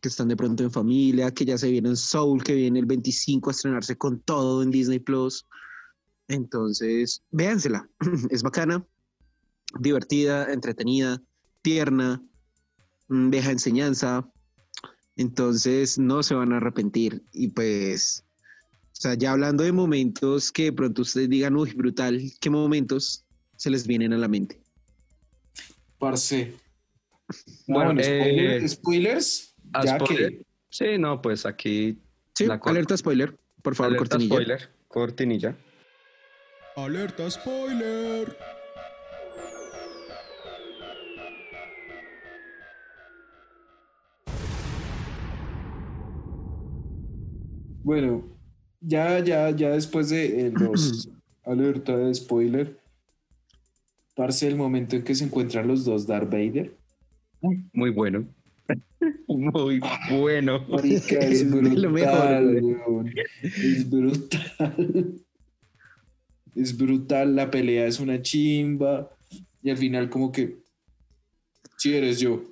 [0.00, 2.86] que están de pronto en familia, que ya se viene en Soul, que viene el
[2.86, 5.46] 25 a estrenarse con todo en Disney Plus.
[6.28, 7.88] Entonces, véansela,
[8.30, 8.84] es bacana,
[9.78, 11.22] divertida, entretenida,
[11.62, 12.22] tierna,
[13.08, 14.28] mm, deja enseñanza.
[15.16, 17.22] Entonces, no se van a arrepentir.
[17.32, 18.24] Y pues,
[18.92, 23.24] o sea, ya hablando de momentos que de pronto ustedes digan, uy, brutal, ¿qué momentos
[23.56, 24.61] se les vienen a la mente?
[26.02, 26.52] Parce.
[27.68, 29.54] Bueno, eh, spoilers.
[29.84, 30.44] Ya que...
[30.68, 31.96] Sí, no, pues aquí.
[32.34, 33.38] Sí, alerta spoiler.
[33.62, 34.34] Por favor, alerta cortinilla.
[34.34, 34.70] spoiler.
[34.88, 35.56] Cortinilla.
[36.74, 38.36] Alerta spoiler.
[47.84, 48.24] Bueno,
[48.80, 51.08] ya, ya, ya después de eh, los
[51.44, 52.81] alerta de spoiler,
[54.14, 56.74] Parce, el momento en que se encuentran los dos Darth Vader.
[57.72, 58.26] Muy bueno.
[59.26, 59.80] Muy
[60.10, 60.66] bueno.
[60.84, 62.58] es brutal,
[63.42, 65.14] Es brutal.
[66.54, 67.36] Es brutal.
[67.36, 69.10] La pelea es una chimba.
[69.62, 70.58] Y al final, como que.
[71.78, 72.44] Si eres yo.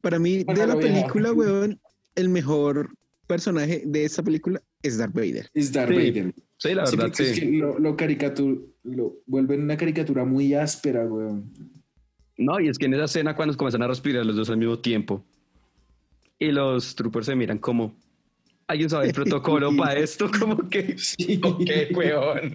[0.00, 1.78] Para mí, de la película, weón,
[2.14, 2.90] el mejor
[3.26, 5.50] personaje de esta película es Darth Vader.
[5.54, 6.34] Es Darth Vader.
[6.56, 7.22] Sí, la verdad, sí.
[7.24, 7.96] Es que lo, lo,
[8.84, 11.52] lo vuelven una caricatura muy áspera, weón.
[12.36, 14.78] No, y es que en esa escena cuando comienzan a respirar los dos al mismo
[14.78, 15.24] tiempo
[16.38, 17.96] y los troopers se miran como,
[18.68, 20.30] ¿Alguien sabe el protocolo para esto?
[20.38, 21.40] Como que, Sí.
[21.42, 22.52] ok, weón.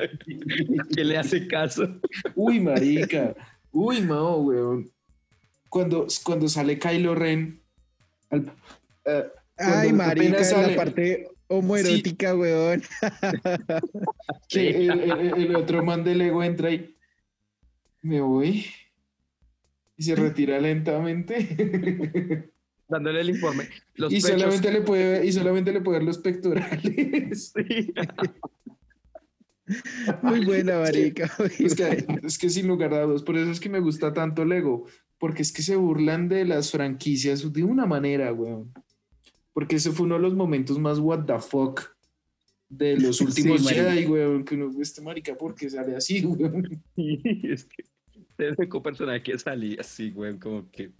[0.95, 1.99] ¿Qué le hace caso?
[2.35, 3.35] Uy, marica.
[3.71, 4.89] Uy, no, weón.
[5.69, 7.59] Cuando, cuando sale Kylo Ren.
[8.29, 8.53] al-
[9.03, 11.27] cuando Ay, marica, apenas la sale, parte
[11.57, 12.81] homoerótica, weón.
[14.49, 16.95] que el, el- el otro man de Lego entra y
[18.01, 18.65] me voy
[19.97, 22.49] y se retira lentamente
[22.89, 23.69] Dándole el informe.
[23.95, 24.31] Los y pechos.
[24.31, 27.93] solamente le puede y solamente le puede ver los pectorales Sí.
[30.21, 31.31] Muy buena, marica.
[31.39, 34.13] muy es que, es que sin lugar a dudas por eso es que me gusta
[34.13, 34.85] tanto Lego
[35.17, 38.73] porque es que se burlan de las franquicias de una manera weón
[39.53, 41.81] porque ese fue uno de los momentos más what the fuck
[42.69, 43.91] de los Sí, últimos marica.
[43.91, 46.83] Jedi, weón, que uno, este marica, porque sale así, weón.
[46.95, 47.83] es que
[48.37, 50.91] el único personaje que salía así, güey, como que.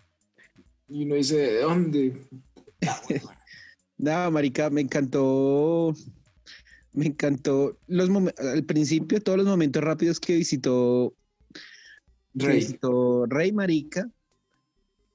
[0.87, 2.21] Y uno dice, ¿de dónde?
[3.97, 5.93] No, marica, me encantó.
[6.91, 11.15] Me encantó los al principio todos los momentos rápidos que visitó
[12.37, 12.57] que Rey.
[12.57, 14.11] visitó Rey Marica.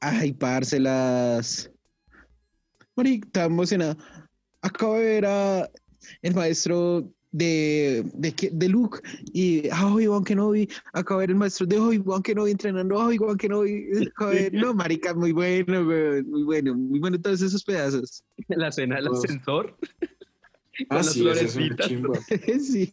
[0.01, 1.71] Ay, parce, las.
[2.99, 3.97] Marica, estaba emocionado.
[4.61, 5.71] Acabo de ver a
[6.23, 8.99] el maestro de, de, de Luke
[9.33, 10.69] y a Obi-Wan Kenobi.
[10.93, 13.87] Acabo de ver el maestro de Obi-Wan Kenobi entrenando a Obi-Wan Kenobi.
[14.09, 18.25] Acabo de ver- No, marica, muy bueno, muy bueno, muy bueno todos esos pedazos.
[18.49, 19.77] La escena del ascensor.
[20.91, 21.77] Ah, las sí, es una
[22.61, 22.93] sí.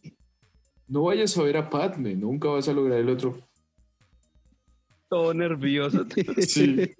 [0.86, 3.38] No vayas a ver a Padme, nunca vas a lograr el otro.
[5.08, 6.04] Todo nervioso.
[6.46, 6.94] Sí.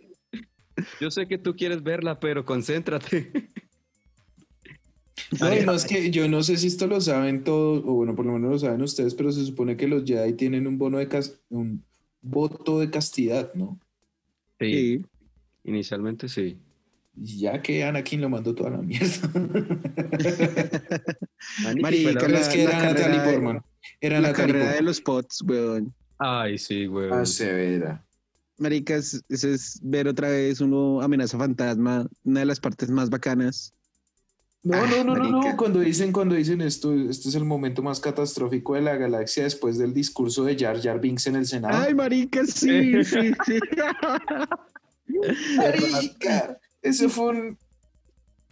[1.01, 3.49] Yo sé que tú quieres verla, pero concéntrate.
[5.41, 8.27] No, y más que yo no sé si esto lo saben todos, o bueno, por
[8.27, 11.09] lo menos lo saben ustedes, pero se supone que los Jedi tienen un bono de
[11.09, 11.83] cas- un
[12.23, 13.79] voto de castidad, ¿no?
[14.61, 15.03] Sí, Sí.
[15.65, 16.59] inicialmente sí.
[17.15, 19.31] Ya que Anakin lo mandó toda la mierda.
[21.81, 23.63] Marica, es que la era carrera Natalie de- Portman.
[24.01, 25.95] Era La Natalie carrera de los pots, weón.
[26.19, 27.09] Ay, sí, güey.
[27.11, 28.05] Ah, severa.
[28.59, 33.73] Maricas, eso es ver otra vez uno amenaza fantasma, una de las partes más bacanas.
[34.63, 35.57] No, Ah, no, no, no, no.
[35.57, 39.79] Cuando dicen, cuando dicen esto, este es el momento más catastrófico de la galaxia después
[39.79, 41.77] del discurso de Jar Jar Binks en el Senado.
[41.77, 43.61] Ay, marica, sí, sí, sí.
[45.57, 47.59] Marica, ese fue un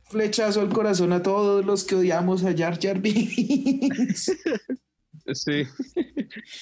[0.04, 4.30] flechazo al corazón a todos los que odiamos a Jar Jar Binks.
[5.32, 5.62] Sí.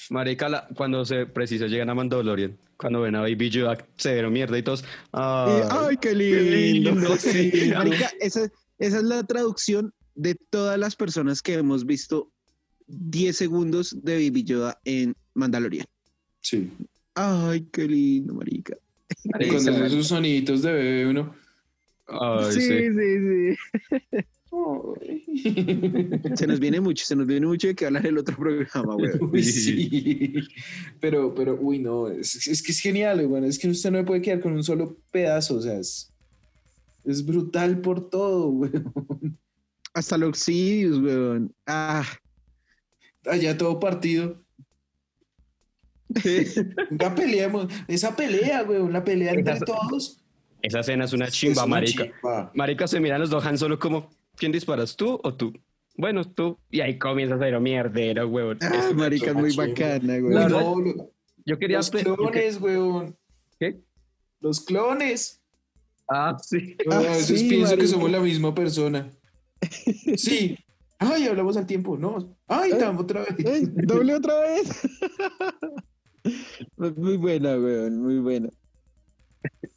[0.09, 4.57] Marica, la- cuando se precisa llegan a Mandalorian, cuando ven a Baby Yoda, severo mierda
[4.57, 4.81] y todos.
[4.81, 6.91] Y, Ay, Ay, qué lindo.
[6.91, 7.51] lindo, sí.
[7.51, 7.71] sí.
[7.73, 8.49] Marica, esa,
[8.79, 12.31] esa es la traducción de todas las personas que hemos visto
[12.87, 15.85] 10 segundos de Baby Yoda en Mandalorian.
[16.41, 16.71] Sí.
[17.15, 18.75] Ay, qué lindo, marica.
[19.23, 21.35] Y Marica, cuando hace esos soniditos de bebé uno.
[22.07, 22.79] ay, sí, sí.
[22.93, 23.57] sí,
[23.89, 24.17] sí.
[26.35, 29.11] Se nos viene mucho, se nos viene mucho de que hablar el otro programa, güey.
[29.31, 30.33] Uy, sí.
[30.99, 34.03] Pero, pero, uy, no, es, es que es genial, bueno, es que usted no me
[34.05, 36.11] puede quedar con un solo pedazo, o sea, es,
[37.03, 39.37] es brutal por todo, weón.
[39.93, 41.53] Hasta los Sidious, weón.
[41.65, 42.05] Ah,
[43.25, 44.43] Allá todo partido.
[46.09, 47.67] Venga, peleemos.
[47.87, 50.19] Esa pelea, weón, la pelea entre Esa- todos.
[50.61, 52.03] Esa escena es una Es chimba, una marica.
[52.05, 52.51] chimba.
[52.55, 55.53] Marica se miran los dos Han solo como, ¿quién disparas, tú o tú?
[55.95, 56.57] Bueno, tú.
[56.71, 58.57] Y ahí comienza a ser mierdero, huevón.
[58.61, 60.33] ah, Es- marica, es muy bacana, güey.
[60.33, 60.83] No,
[61.45, 61.77] yo quería...
[61.77, 63.15] los yo que- clones, weón.
[63.59, 63.81] ¿Qué?
[64.39, 65.39] Los clones.
[66.09, 66.75] Ah, sí.
[66.89, 69.09] a Ah, veces sí, pienso que somos la misma persona.
[70.17, 70.57] Sí.
[70.99, 71.97] Ay, hablamos al tiempo.
[71.97, 72.35] No.
[72.47, 72.79] Ay, Ay.
[72.79, 73.45] tam- otra vez.
[73.45, 74.69] Ay, Doble otra vez.
[76.97, 78.49] muy buena, weón, muy buena.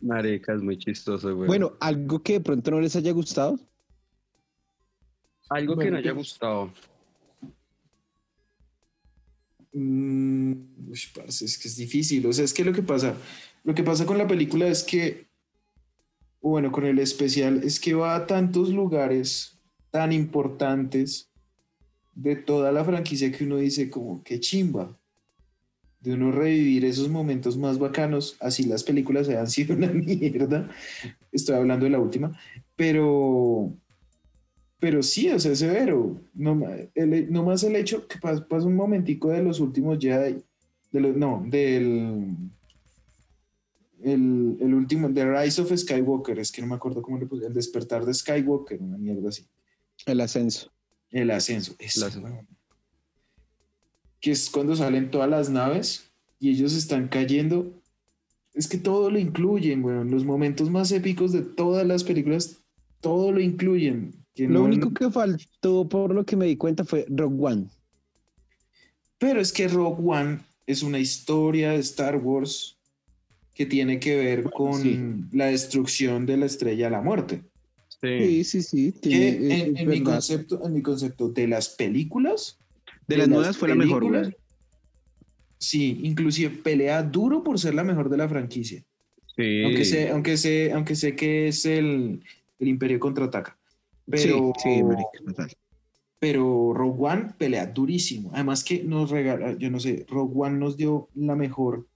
[0.00, 1.46] Marica, es muy chistoso, güey.
[1.48, 3.58] Bueno, algo que de pronto no les haya gustado.
[5.48, 6.70] Algo que bueno, no haya yo- gustado.
[9.72, 10.52] Mm,
[11.14, 12.26] parce, es que es difícil.
[12.26, 13.14] O sea, es que lo que pasa,
[13.64, 15.26] lo que pasa con la película es que,
[16.40, 19.58] bueno, con el especial, es que va a tantos lugares
[19.90, 21.30] tan importantes
[22.14, 24.98] de toda la franquicia que uno dice como, qué chimba.
[26.00, 30.70] De uno revivir esos momentos más bacanos, así las películas hayan sido una mierda.
[31.32, 32.38] Estoy hablando de la última,
[32.76, 33.74] pero,
[34.78, 36.20] pero sí, o sea, es severo.
[36.34, 36.60] No,
[36.94, 40.42] el, no más el hecho que pas- pasa un momentico de los últimos Jedi,
[40.92, 42.34] de los, no, del
[44.02, 47.46] el, el último, The Rise of Skywalker, es que no me acuerdo cómo le puse,
[47.46, 49.46] el despertar de Skywalker, una mierda así.
[50.04, 50.70] El ascenso.
[51.10, 51.74] El ascenso.
[54.20, 57.72] Que es cuando salen todas las naves y ellos están cayendo.
[58.54, 60.10] Es que todo lo incluyen, weón.
[60.10, 62.62] Los momentos más épicos de todas las películas,
[63.00, 64.14] todo lo incluyen.
[64.36, 67.66] Que Lo no- único que faltó, por lo que me di cuenta, fue Rogue One.
[69.18, 72.76] Pero es que Rogue One es una historia de Star Wars
[73.54, 75.00] que tiene que ver con Sí.
[75.32, 77.42] la destrucción de la estrella de la muerte.
[77.88, 78.44] Sí, Sí.
[78.44, 78.92] sí, sí.
[78.92, 82.58] Que tiene- en, mi concepto, en mi concepto de las películas,
[83.08, 84.36] de las nuevas fue la mejor.
[85.58, 88.84] Sí, inclusive pelea duro por ser la mejor de la franquicia.
[89.34, 89.62] Sí.
[89.64, 92.22] Aunque sé, aunque sé, aunque sé que es el,
[92.58, 93.55] el Imperio contraataca.
[94.08, 95.52] Pero, Sí, sí, marica, total.
[96.18, 98.30] pero Rogue One pelea durísimo.
[98.34, 101.86] Además que nos regala, yo no sé, Rogue One nos dio la mejor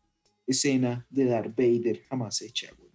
[0.46, 2.68] escena de Darth Vader jamás hecha.
[2.76, 2.90] güey.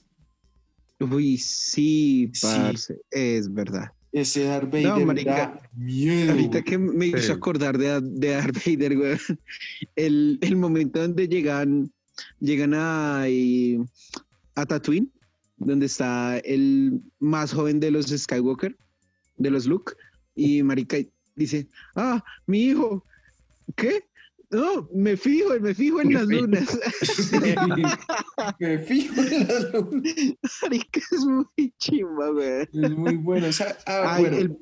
[1.11, 2.93] Uy, sí, Sí.
[3.11, 3.91] es verdad.
[4.11, 6.31] Ese Darth Vader marica, da miedo.
[6.31, 9.17] Ahorita que me hizo acordar de, de Darth Vader, güey.
[9.97, 11.91] El, el momento donde llegan,
[12.39, 15.09] llegan a, a Tatooine,
[15.57, 18.77] donde está el más joven de los Skywalker,
[19.37, 19.93] de los Luke,
[20.35, 20.97] y Marica
[21.35, 23.05] dice, ah, mi hijo,
[23.75, 24.03] ¿qué?
[24.51, 26.41] No, me fijo, me fijo en Me las fijo.
[26.41, 26.79] lunas.
[28.59, 30.13] Me fijo en las lunas.
[30.61, 32.61] Marica, es muy chimba, güey.
[32.71, 33.47] Es muy bueno.
[33.47, 34.37] O sea, ah, Ay, bueno.
[34.37, 34.57] el,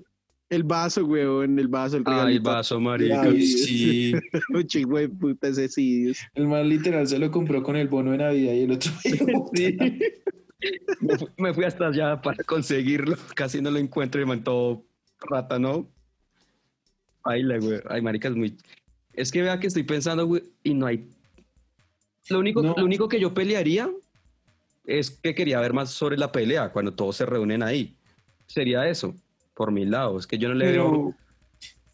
[0.49, 2.49] el vaso, weón, el vaso, el Ay, regalito.
[2.49, 3.21] vaso, marica.
[3.23, 4.13] Ay, sí.
[4.53, 6.13] Un chingo de puta ese sí.
[6.33, 8.91] El man literal se lo compró con el bono de Navidad y el otro.
[9.53, 9.77] Sí.
[11.01, 13.15] Me fu- Me fui hasta allá para conseguirlo.
[13.35, 14.83] Casi no lo encuentro y me todo
[15.29, 15.89] rata, ¿no?
[17.23, 17.79] Ay, la güey.
[17.89, 18.57] Ay, marica, es muy.
[19.13, 21.07] Es que vea que estoy pensando, güey, y no hay.
[22.29, 22.73] Lo único, No.
[22.77, 23.89] lo único que yo pelearía
[24.85, 27.95] es que quería ver más sobre la pelea cuando todos se reúnen ahí.
[28.47, 29.15] Sería eso,
[29.55, 30.17] por mi lado.
[30.19, 30.73] Es que yo no le veo.
[30.91, 31.15] Pero,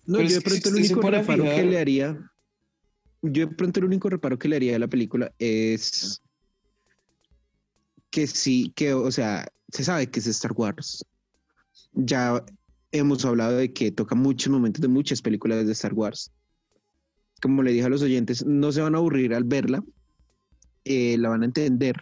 [0.05, 2.32] No, Pero yo de pronto el único reparo que le haría,
[3.22, 6.22] yo de pronto el único reparo que le haría a la película es
[8.12, 11.05] que sí, que, o sea, se sabe que es Star Wars.
[11.93, 12.43] Ya
[12.91, 16.32] hemos hablado de que toca muchos momentos de muchas películas de Star Wars.
[17.41, 19.84] Como le dije a los oyentes, no se van a aburrir al verla,
[20.86, 22.01] eh, la van a entender,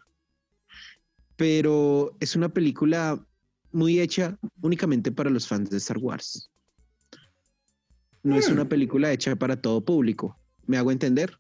[1.36, 3.24] pero es una película
[3.72, 6.50] muy hecha únicamente para los fans de Star Wars.
[8.24, 8.54] No es Hmm.
[8.54, 10.38] una película hecha para todo público.
[10.66, 11.38] ¿Me hago entender?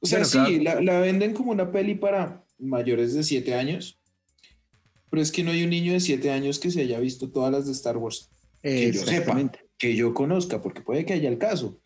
[0.00, 0.80] o sea, Bueno, sí, claro.
[0.82, 3.98] la, la venden como una peli para mayores de 7 años.
[5.10, 7.52] Pero es que no hay un niño de 7 años que se haya visto todas
[7.52, 8.30] las de Star Wars.
[8.62, 11.78] Que yo sepa, que yo conozca, porque puede que haya el caso.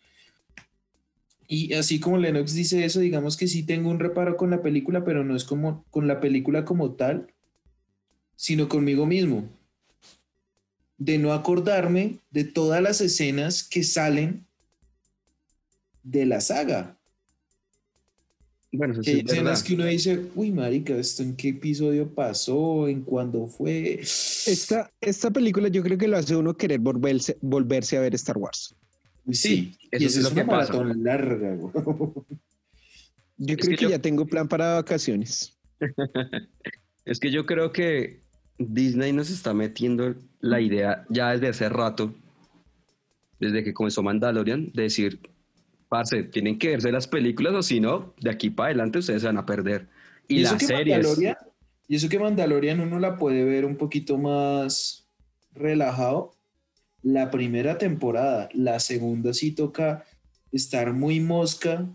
[1.47, 5.05] Y así como Lennox dice eso, digamos que sí tengo un reparo con la película,
[5.05, 7.33] pero no es como con la película como tal,
[8.35, 9.49] sino conmigo mismo.
[10.97, 14.45] De no acordarme de todas las escenas que salen
[16.03, 16.96] de la saga.
[18.77, 22.87] Bueno, eso sí es escenas que uno dice, uy, marica, ¿esto en qué episodio pasó?
[22.87, 23.99] ¿En cuándo fue?
[24.01, 28.37] Esta, esta película yo creo que lo hace uno querer volverse, volverse a ver Star
[28.37, 28.75] Wars.
[29.31, 30.73] Sí, sí, eso y es lo una que pasa.
[30.73, 31.73] maratón larga, güey.
[33.37, 35.57] Yo Es creo que que, yo- ya tengo plan para vacaciones.
[37.05, 38.21] Es que yo creo que
[38.57, 42.13] Disney nos está metiendo la idea ya desde hace rato,
[43.39, 45.21] desde que comenzó Mandalorian, de decir,
[45.89, 49.27] parce, tienen que verse las películas o si no, de aquí para adelante ustedes se
[49.27, 49.87] van a perder.
[50.27, 50.97] Y, eso las series.
[51.05, 51.37] Mandalorian-
[51.87, 55.07] y eso que Mandalorian uno la puede ver un poquito más
[55.53, 56.33] relajado.
[57.01, 60.03] La primera temporada, la segunda sí toca
[60.51, 61.87] estar muy mosca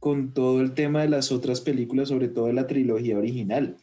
[0.00, 3.76] con todo el tema de las otras películas, sobre todo de la trilogía original.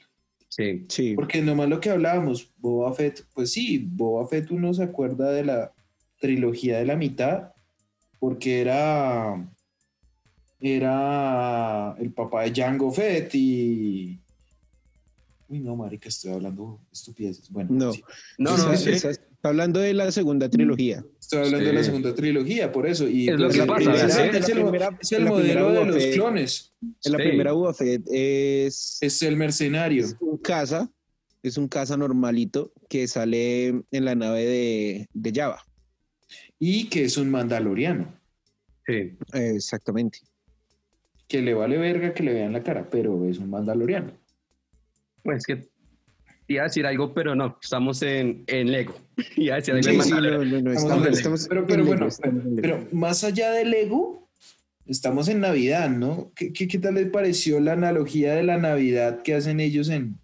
[0.47, 1.13] Sí, Sí.
[1.15, 5.45] Porque nomás lo que hablábamos, Boba Fett, pues sí, Boba Fett uno se acuerda de
[5.45, 5.71] la
[6.19, 7.50] trilogía de la mitad,
[8.21, 9.51] porque era,
[10.59, 14.19] era el papá de Jango Fett y...
[15.49, 17.49] Uy, no, marica, estoy hablando estupideces.
[17.49, 17.91] Bueno, No.
[17.93, 18.03] sí,
[18.37, 18.91] no, no, sí.
[18.91, 19.17] está
[19.49, 21.03] hablando de la segunda trilogía.
[21.19, 23.07] estoy hablando de la segunda trilogía, por eso.
[23.09, 24.17] Y Es lo pues, que la pasa, primera- es
[24.49, 27.23] el, La primera- es el la primera modelo de los Fett- clones, En la Sí.
[27.27, 30.05] primera Boba Fett es, es el mercenario.
[30.05, 30.89] es un caza,
[31.43, 35.61] es un caza normalito que sale en la nave de, de Java.
[36.63, 38.13] Y que es un mandaloriano,
[38.85, 39.17] sí.
[39.33, 40.19] Exactamente.
[41.27, 44.11] que le vale verga que le vean la cara, pero es un mandaloriano.
[45.23, 45.67] Pues que
[46.47, 48.93] iba a decir algo, pero no, estamos en, en Lego.
[49.37, 50.63] Iba a decir algo Sí, de sí, Mandalorian.
[50.63, 52.55] no, no, no, Estamos pero, pero Lego, bueno, Lego.
[52.61, 54.29] pero más allá del ego,
[54.85, 56.31] estamos en Navidad, ¿no?
[56.35, 60.19] ¿Qué, qué, qué tal les pareció la analogía de la Navidad que hacen ellos en,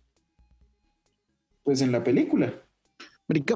[1.64, 2.54] pues en la película?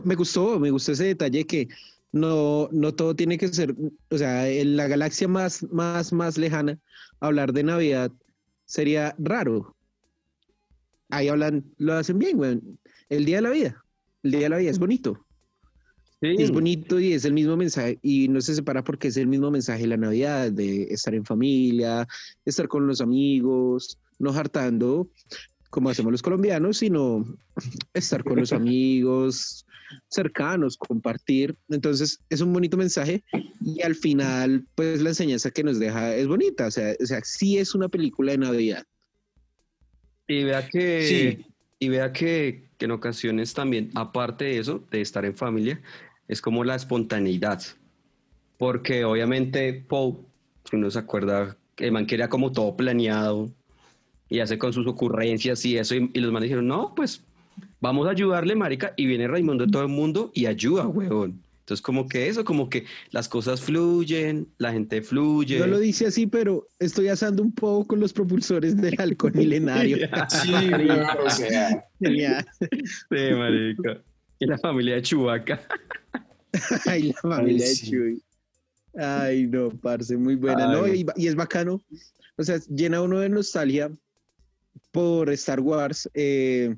[0.04, 1.68] Me gustó, me gustó ese detalle que
[2.12, 3.76] no, no todo tiene que ser,
[4.10, 6.78] o sea, en la galaxia más, más, más lejana,
[7.20, 8.12] hablar de Navidad
[8.66, 9.76] sería raro.
[11.10, 12.60] Ahí hablan, lo hacen bien, güey.
[13.10, 13.84] El día de la vida,
[14.24, 15.26] el día de la vida es bonito.
[16.22, 19.50] Es bonito y es el mismo mensaje y no se separa porque es el mismo
[19.50, 22.08] mensaje de la Navidad, de estar en familia,
[22.46, 25.10] estar con los amigos, no hartando
[25.72, 27.26] como hacemos los colombianos, sino
[27.94, 29.66] estar con los amigos
[30.10, 31.56] cercanos, compartir.
[31.70, 33.24] Entonces es un bonito mensaje
[33.62, 37.22] y al final pues la enseñanza que nos deja es bonita, o sea, o sea
[37.24, 38.86] sí es una película de Navidad.
[40.28, 41.46] Y vea que,
[41.80, 45.82] y vea que, que en ocasiones también, aparte de eso, de estar en familia,
[46.28, 47.62] es como la espontaneidad.
[48.58, 50.18] Porque obviamente Poe,
[50.70, 53.52] si uno se acuerda, el man quería como todo planeado
[54.32, 55.94] y hace con sus ocurrencias y eso.
[55.94, 57.22] Y, los man dijeron, no, pues
[57.82, 58.94] vamos a ayudarle, marica.
[58.96, 61.44] Y viene Raimundo de todo el mundo y ayuda, huevón.
[61.60, 65.60] Entonces, como que eso, como que las cosas fluyen, la gente fluye.
[65.60, 69.98] No lo dice así, pero estoy asando un poco con los propulsores del halcón milenario.
[70.30, 70.54] sí,
[71.26, 71.86] o sea.
[72.00, 74.02] Sí, marica.
[74.40, 75.62] Y la familia de Chubaca.
[76.86, 78.24] Ay, la familia de Chuy.
[78.98, 80.72] Ay, no, parce, muy buena.
[80.72, 80.88] ¿no?
[80.88, 81.84] Y, es bacano.
[82.38, 83.92] O sea, llena uno de nostalgia
[84.92, 86.10] por Star Wars.
[86.14, 86.76] Eh,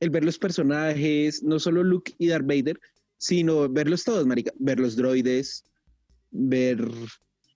[0.00, 2.80] el ver los personajes, no solo Luke y Darth Vader,
[3.18, 4.52] sino verlos todos, marica.
[4.58, 5.64] Ver los droides,
[6.30, 6.88] ver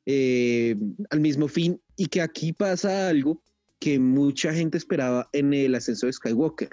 [0.07, 0.77] eh,
[1.11, 1.81] al mismo fin.
[1.97, 3.43] Y que aquí pasa algo
[3.79, 6.71] que mucha gente esperaba en el ascenso de Skywalker.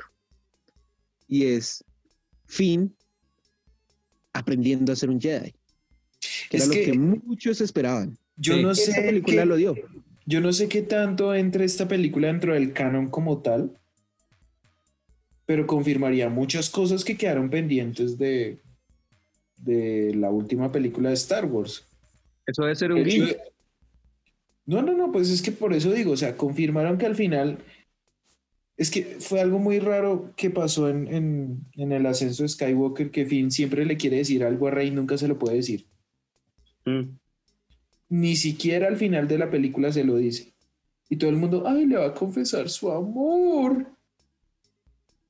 [1.28, 1.84] Y es
[2.46, 2.96] Finn
[4.34, 5.54] aprendiendo a ser un Jedi.
[6.50, 8.18] Que era lo que muchos esperaban.
[8.38, 8.94] Yo no sé.
[8.94, 9.76] película lo dio.
[10.28, 13.72] Yo no sé qué tanto entre esta película dentro del canon como tal,
[15.46, 18.60] pero confirmaría muchas cosas que quedaron pendientes de,
[19.58, 21.86] de la última película de Star Wars.
[22.46, 23.28] Eso debe ser un guiño.
[24.66, 27.60] No, no, no, pues es que por eso digo, o sea, confirmaron que al final
[28.76, 33.50] es que fue algo muy raro que pasó en, el ascenso de Skywalker, que Finn
[33.50, 35.86] siempre le quiere decir algo a Rey y nunca se lo puede decir.
[36.86, 37.18] Mm.
[38.10, 40.54] Ni siquiera al final de la película se lo dice.
[41.10, 43.88] Y todo el mundo, ay, le va a confesar su amor.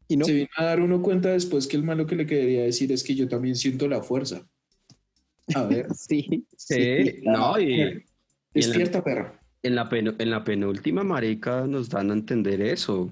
[0.08, 0.26] Y no.
[0.26, 3.04] Se viene a dar uno cuenta después que el malo que le quería decir es
[3.04, 4.48] que yo también siento la fuerza.
[5.54, 5.88] A ver.
[5.96, 8.04] sí, sí, no, y.
[8.54, 9.40] Despierta, perra.
[9.64, 13.10] En la, en la penúltima marica nos dan a entender eso.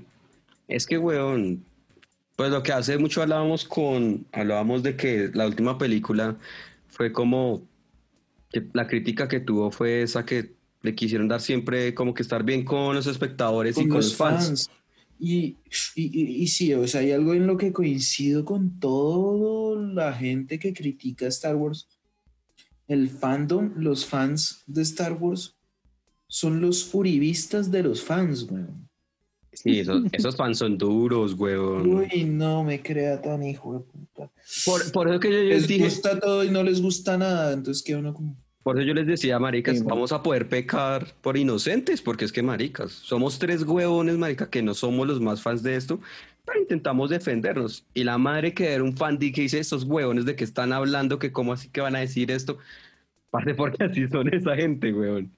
[0.67, 1.63] Es que, weón,
[2.35, 6.35] pues lo que hace mucho hablábamos con, hablábamos de que la última película
[6.89, 7.61] fue como,
[8.55, 12.41] que la crítica que tuvo fue esa que le quisieron dar siempre como que estar
[12.41, 14.69] bien con los espectadores y con los fans.
[15.19, 15.57] Y,
[15.93, 20.57] y, y, sí, o sea, hay algo en lo que coincido con toda la gente
[20.57, 21.89] que critica Star Wars.
[22.87, 25.57] El fandom, los fans de Star Wars,
[26.27, 28.87] son los uribistas de los fans, weón.
[29.51, 31.87] Sí, esos, fans son duros, weón.
[31.93, 34.31] Uy, no me crea tan hijo de puta.
[34.65, 35.85] Por, por eso que yo, les dije.
[35.85, 38.44] Les gusta todo y no les gusta nada, entonces queda uno como.
[38.65, 42.41] Por eso yo les decía, maricas, vamos a poder pecar por inocentes, porque es que
[42.41, 45.99] maricas, somos tres huevones, marica, que no somos los más fans de esto,
[46.43, 47.85] pero intentamos defendernos.
[47.93, 50.73] Y la madre que era un fan de que dice estos huevones de que están
[50.73, 52.57] hablando, que cómo así que van a decir esto,
[53.29, 55.31] parte porque así son esa gente, huevón.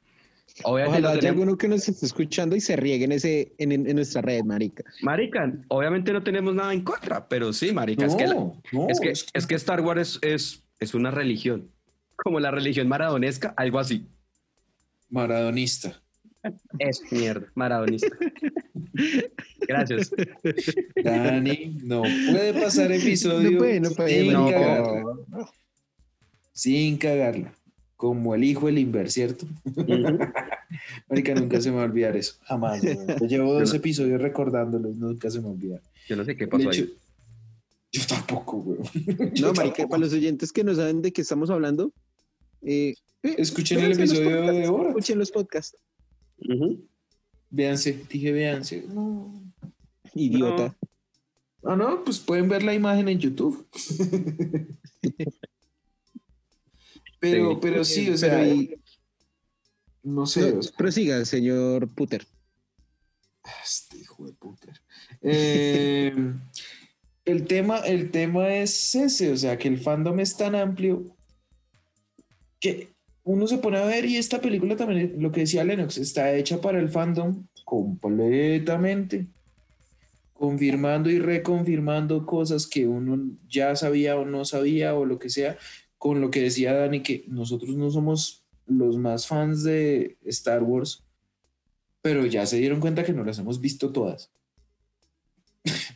[0.64, 4.22] Obviamente Ojalá haya alguno que nos esté escuchando y se riegue en, ese, en, nuestra
[4.22, 4.86] red, marica.
[5.02, 9.48] Marica, obviamente no tenemos nada en contra, pero sí, marica, es, que es, que, es,
[9.48, 11.70] que, Star Wars es, es, una religión,
[12.18, 14.06] como la religión maradonesca, algo así.
[15.10, 16.02] Maradonista.
[16.80, 18.08] Es mierda, maradonista.
[19.68, 20.12] Gracias.
[21.04, 25.04] Dani, no puede pasar episodio no puede, no puede, sin, cagarla.
[26.54, 27.54] sin cagarla
[27.98, 29.48] como el hijo el Inver, ¿cierto?
[31.10, 32.82] Marica, nunca se me va a olvidar eso, jamás.
[32.82, 35.82] Yo llevo dos episodios recordándolos, nunca se me olvida.
[36.08, 36.94] Yo no sé qué pasó ahí.
[37.92, 38.80] Yo tampoco, güey.
[39.42, 41.92] No, marica, para los oyentes que no saben de qué estamos hablando,
[42.62, 44.90] eh, eh escuchen el episodio de ahora.
[44.90, 45.78] Escuchen los podcasts.
[47.50, 48.86] Véanse, dije véanse.
[50.14, 50.76] Idiota.
[51.64, 53.68] Ah, no, pues pueden ver la imagen en YouTube.
[57.20, 58.46] Pero, pero sí, o sea,
[60.04, 60.60] no sé.
[60.78, 62.28] prosiga, señor Puter.
[63.64, 64.80] Este hijo de Puter.
[65.22, 66.14] Eh,
[67.26, 71.17] el, tema, el tema es ese, o sea, que el fandom es tan amplio
[72.60, 72.90] que
[73.24, 76.62] uno se pone a ver y esta película también, lo que decía Lennox, está hecha
[76.62, 79.28] para el fandom completamente,
[80.34, 85.58] confirmando y reconfirmando cosas que uno ya sabía o no sabía o lo que sea,
[85.98, 91.04] con lo que decía Dani, que nosotros no somos los más fans de Star Wars,
[92.02, 94.32] pero ya se dieron cuenta que no las hemos visto todas.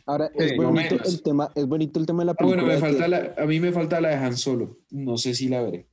[0.04, 2.62] Ahora, es, Sí, no bonito el tema, es bonito el tema de la Ah, película.
[2.62, 4.78] bueno, me de que falta la, a mí me falta la de Han Solo.
[4.90, 5.86] No sé si la veré.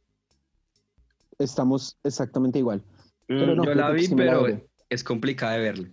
[1.40, 2.80] Estamos exactamente igual.
[3.28, 5.90] Mm, Pero no, yo la vi, la pero es complicada de verla.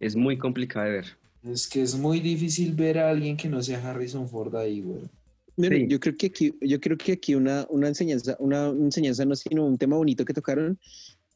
[0.00, 1.06] Es muy complicada de ver.
[1.44, 5.02] Es que es muy difícil ver a alguien que no sea Harrison Ford ahí, güey.
[5.56, 5.86] Mira, Sí.
[5.88, 9.64] yo creo que aquí, yo creo que aquí una, una enseñanza, una enseñanza no, sino
[9.64, 10.78] un tema bonito que tocaron,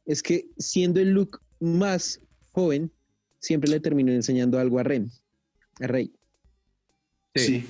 [0.05, 2.21] es que siendo el Luke más
[2.53, 2.91] joven,
[3.39, 5.11] siempre le terminó enseñando algo a Ren,
[5.81, 6.13] a Rey.
[7.35, 7.47] Sí.
[7.47, 7.67] Sí.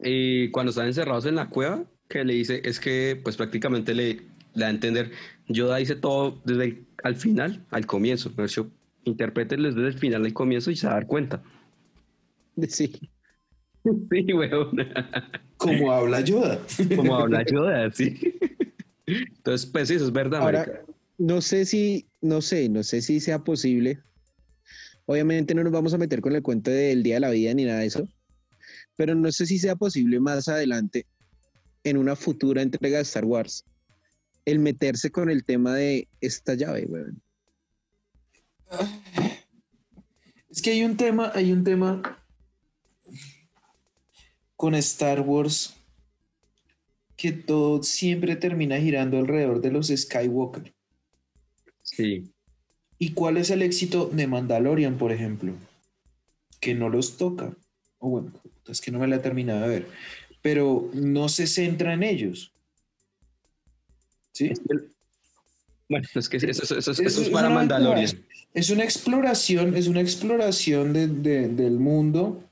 [0.00, 4.14] Y cuando están encerrados en la cueva, que le dice, es que pues prácticamente le,
[4.14, 4.20] le
[4.54, 5.10] da a entender,
[5.48, 8.32] Yoda dice todo desde el- al final, al comienzo.
[8.38, 8.70] Hecho,
[9.04, 11.42] interprétenlo desde el final al comienzo y se va a dar cuenta.
[12.68, 12.92] Sí.
[14.10, 14.70] Sí, weón.
[15.56, 16.60] Como habla Yoda.
[16.96, 18.18] Como habla Yoda, sí.
[19.06, 20.84] Entonces, pues sí, eso es verdad, Ahora, marica.
[21.16, 24.00] no sé si, no sé, no sé si sea posible.
[25.06, 27.64] Obviamente no nos vamos a meter con el cuento del día de la vida ni
[27.64, 28.06] nada de eso,
[28.96, 31.06] pero no sé si sea posible más adelante,
[31.88, 33.64] en una futura entrega de Star Wars,
[34.44, 37.22] el meterse con el tema de esta llave, weón.
[40.50, 42.18] Es que hay un tema, hay un tema
[44.56, 45.76] con Star Wars
[47.16, 50.72] que todo siempre termina girando alrededor de los Skywalker.
[51.82, 52.32] Sí.
[52.98, 55.52] ¿Y cuál es el éxito de Mandalorian, por ejemplo?
[56.60, 57.54] Que no los toca.
[57.98, 58.32] O bueno,
[58.66, 59.86] es que no me la he terminado de ver.
[60.42, 62.52] Pero no se centra en ellos.
[64.32, 64.52] ¿Sí?
[65.88, 68.24] Bueno, es que eso, eso- eso- eso Es- para Mandalorian.
[68.54, 72.44] Es una exploración, es una exploración de- de- del mundo.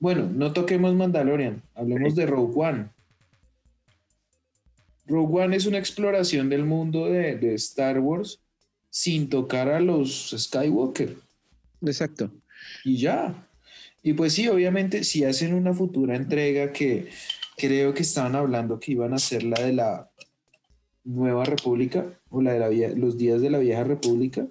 [0.00, 2.88] Bueno, no toquemos Mandalorian, hablemos de Rogue One.
[5.06, 8.40] Rogue One es una exploración del mundo de, de Star Wars
[8.90, 11.16] sin tocar a los Skywalker.
[11.82, 12.30] Exacto.
[12.84, 13.47] Y ya.
[14.08, 17.08] Y pues sí, obviamente, si hacen una futura entrega que
[17.58, 20.10] creo que estaban hablando que iban a ser la de la
[21.04, 24.48] Nueva República o la de la los días de la Vieja República,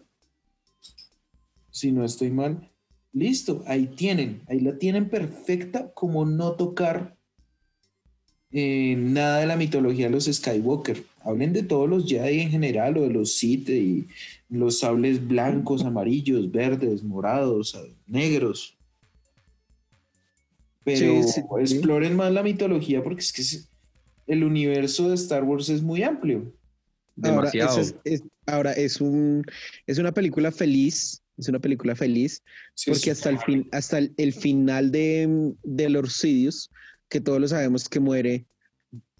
[1.72, 2.70] si no estoy mal,
[3.14, 7.18] listo, ahí tienen, ahí la tienen perfecta como no tocar
[8.51, 11.03] eh, nada de la mitología de los Skywalker.
[11.22, 14.05] Hablen de todos los Jedi en general o de los Sith y
[14.49, 18.77] los sables blancos, amarillos, verdes, morados, negros.
[20.88, 21.76] Pero Sí, sí, sí.
[21.76, 23.70] exploren más la mitología porque es que es-
[24.26, 26.54] el universo de Star Wars es muy amplio.
[27.24, 27.82] Ahora, Demasiado.
[27.82, 29.44] esa es, es- ahora es un
[29.86, 32.42] es una película feliz, es una película feliz,
[32.86, 36.70] porque hasta el fin, hasta el, el final de, de los Sidious,
[37.10, 38.46] que todos lo sabemos que muere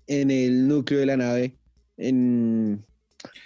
[0.08, 1.54] en el núcleo de la nave,
[1.98, 2.82] en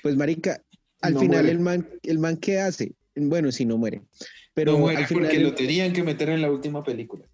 [0.03, 0.61] pues marica,
[1.01, 1.51] al No final muere.
[1.51, 2.93] el man, el man ¿qué hace?
[3.15, 4.03] Bueno, sí no muere.
[4.53, 7.25] Pero no muere al final porque lo tenían que meter en la última película.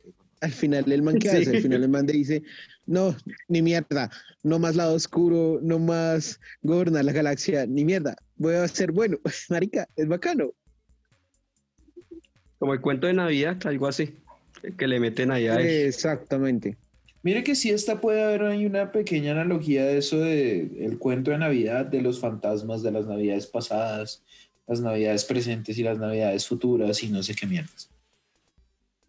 [0.42, 1.38] Al final el man que Sí.
[1.38, 2.44] hace, al final el man le dice,
[2.86, 3.16] no,
[3.48, 4.10] ni mierda,
[4.44, 9.18] no más lado oscuro, no más gobernar la galaxia, ni mierda, voy a ser bueno,
[9.50, 10.52] marica, es bacano.
[12.60, 14.16] Como el cuento de Navidad, algo así.
[14.78, 15.68] Que le meten ahí a él.
[15.88, 16.76] Exactamente.
[17.22, 21.32] Mire que sí, esta puede haber ahí una pequeña analogía de eso de el cuento
[21.32, 24.24] de Navidad, de los fantasmas de las Navidades pasadas,
[24.68, 27.90] las Navidades presentes y las Navidades futuras y no sé qué mierdas.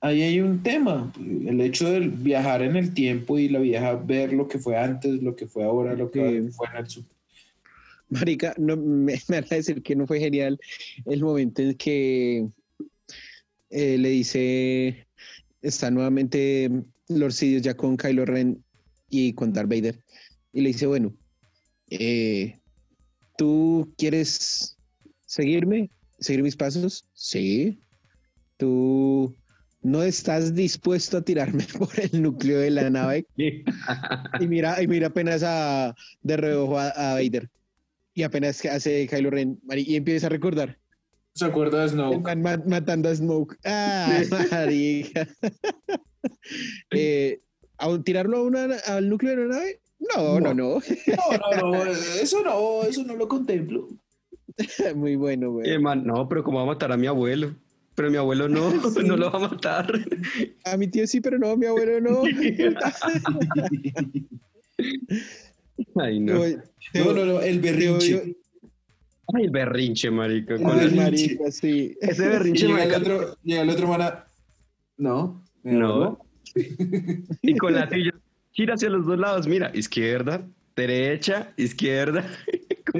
[0.00, 4.32] Ahí hay un tema, el hecho de viajar en el tiempo y la vieja ver
[4.32, 6.52] lo que fue antes, lo que fue ahora, lo que Sí.
[6.52, 7.04] fue en el su-
[8.10, 10.58] Marica, no, me, me van a decir que no fue genial
[11.04, 12.46] el momento en que
[13.70, 15.06] eh, le dice,
[15.62, 16.70] está nuevamente
[17.08, 18.62] Lord Sidious ya con Kylo Ren
[19.10, 19.98] y con Darth Vader,
[20.52, 21.12] y le dice, bueno,
[21.90, 22.56] eh,
[23.36, 24.76] ¿tú quieres
[25.26, 25.90] seguirme?
[26.20, 27.04] ¿Seguir mis pasos?
[27.14, 27.78] Sí.
[28.56, 29.34] ¿Tú
[29.82, 33.26] no estás dispuesto a tirarme por el núcleo de la nave?
[33.36, 37.48] Y mira, y mira apenas a, de reojo a, a Vader.
[38.14, 40.76] Y apenas hace Kylo Ren y empieza a recordar.
[41.34, 42.20] ¿Se acuerda de Snoke?
[42.22, 43.56] man ma- matando a Smoke.
[43.64, 44.20] Ah,
[44.50, 45.28] marica.
[46.90, 47.40] Eh,
[47.78, 49.80] ¿a- ¿Tirarlo a una, al núcleo de una nave?
[50.16, 50.74] No, no, no.
[50.74, 53.88] No, no, no, eso no, eso no lo contemplo.
[54.96, 55.70] Muy bueno, güey.
[55.70, 57.54] Eh, man, no, pero ¿cómo va a matar a mi abuelo?
[57.98, 58.70] Pero mi abuelo no,
[59.04, 59.92] no lo va a matar.
[60.66, 62.22] A mi tío sí, pero no, mi abuelo no.
[65.96, 66.34] Ay, no.
[66.94, 68.36] No, no, no, el berrinche.
[69.34, 70.62] Ay, el berrinche, marica.
[70.62, 71.96] Con el- marica, sí.
[72.00, 74.24] Ese Y berrinche, llega el otro, llega el otro mana.
[74.96, 76.20] No, No.
[77.42, 78.12] Y con la silla,
[78.52, 79.48] gira hacia los dos lados.
[79.48, 80.46] Mira, izquierda,
[80.76, 82.30] derecha, izquierda.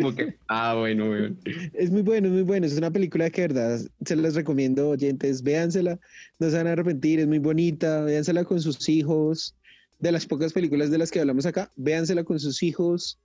[0.01, 1.36] Como que, ah, bueno, bueno.
[1.74, 2.66] Es muy bueno, es muy bueno.
[2.66, 5.42] Es una película que, de verdad, se las recomiendo, oyentes.
[5.42, 5.99] Véansela,
[6.38, 8.03] no se van a arrepentir, es muy bonita.
[8.03, 9.55] Véansela con sus hijos.
[9.99, 13.18] De las pocas películas de las que hablamos acá, véansela con sus hijos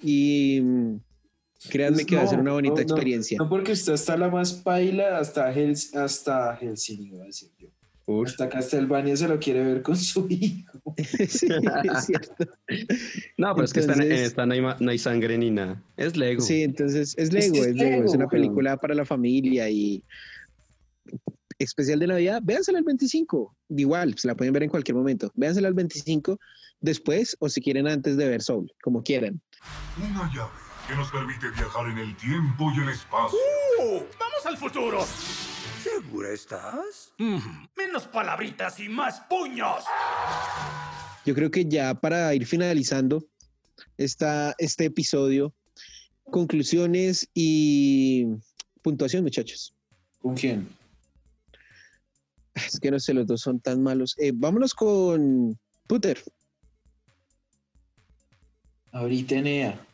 [0.00, 0.96] y mm,
[1.68, 3.38] créanme Pues que va a ser una bonita no, experiencia.
[3.38, 7.68] No, porque usted está la más paila hasta, Hels, hasta Helsinki, iba a decir yo.
[8.06, 8.26] Uy.
[8.26, 10.94] Hasta Castelvania se lo quiere ver con su hijo.
[11.28, 12.46] Sí, es cierto.
[13.36, 15.82] No, pero es que esta, en esta no, hay, no hay sangre ni nada.
[15.96, 16.42] Es Lego.
[16.42, 20.04] Sí, entonces es Lego, es, es Lego, es Lego, una película para la familia y
[21.58, 23.56] especial de Navidad, véansela el 25.
[23.70, 25.30] Igual, se la pueden ver en cualquier momento.
[25.34, 26.38] Véansela el 25
[26.80, 29.40] después o si quieren antes de ver Soul, como quieran.
[29.98, 30.50] Una llave
[30.88, 33.38] que nos permite viajar en el tiempo y el espacio.
[33.80, 34.02] ¡Uh!
[34.18, 35.04] ¡Vamos al futuro!
[35.84, 37.12] ¿Segura estás?
[37.18, 37.36] Mm,
[37.76, 39.84] menos palabritas y más puños.
[41.26, 43.26] Yo creo que ya para ir finalizando
[43.98, 45.52] esta, este episodio,
[46.30, 48.24] conclusiones y
[48.80, 49.74] puntuación, muchachos.
[50.20, 50.66] ¿Con quién?
[52.54, 54.14] Es que no sé, los dos son tan malos.
[54.16, 56.18] Eh, vámonos con Puter.
[58.90, 59.86] Ahorita Enea.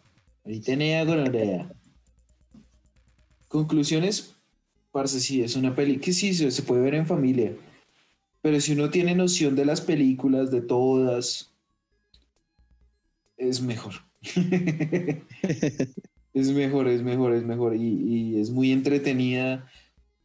[0.45, 1.69] Ahorita Enea con Orea.
[3.49, 4.37] Conclusiones.
[4.93, 7.55] Parce, sí, es una peli que sí se, puede ver en familia.
[8.43, 11.53] Pero si uno tiene noción de las películas, de todas,
[13.37, 13.95] es mejor.
[16.35, 17.77] es mejor, es mejor, es mejor.
[17.77, 19.71] Y, y es muy entretenida.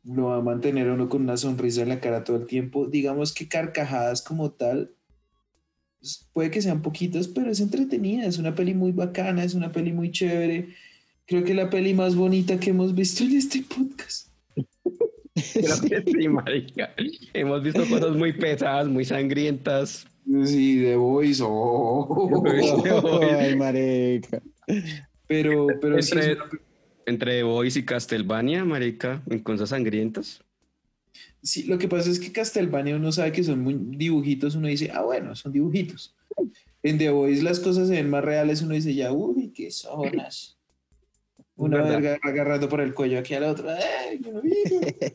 [0.04, 2.88] Lo va a mantener uno con una sonrisa en la cara todo el tiempo.
[2.88, 4.96] Digamos que carcajadas como tal,
[6.06, 9.72] pues, puede que sean poquitas, pero es entretenida, es una peli muy bacana, es una
[9.72, 10.70] peli muy chévere.
[11.26, 14.25] Creo que la peli más bonita que hemos visto en este podcast.
[15.54, 16.94] Creo que sí, marica.
[17.34, 20.08] Hemos visto cosas muy pesadas, muy sangrientas.
[20.46, 21.42] Sí, The Voice.
[21.46, 22.44] oh.
[23.40, 24.42] Ay, mareca.
[25.28, 26.50] Pero, pero sí, Entre- una-
[27.06, 30.42] Entre Boys y Castlevania, marica, en cosas sangrientas.
[31.42, 34.90] sí, lo que pasa es que Castlevania uno sabe que son muy dibujitos, uno dice,
[34.94, 36.16] ah, bueno, son dibujitos.
[36.82, 40.55] En The Voice las cosas se ven más reales, uno dice, ya, uy, qué zonas.
[41.58, 42.02] Una ¿Verdad?
[42.02, 43.78] verga agarrando por el cuello aquí a la otra.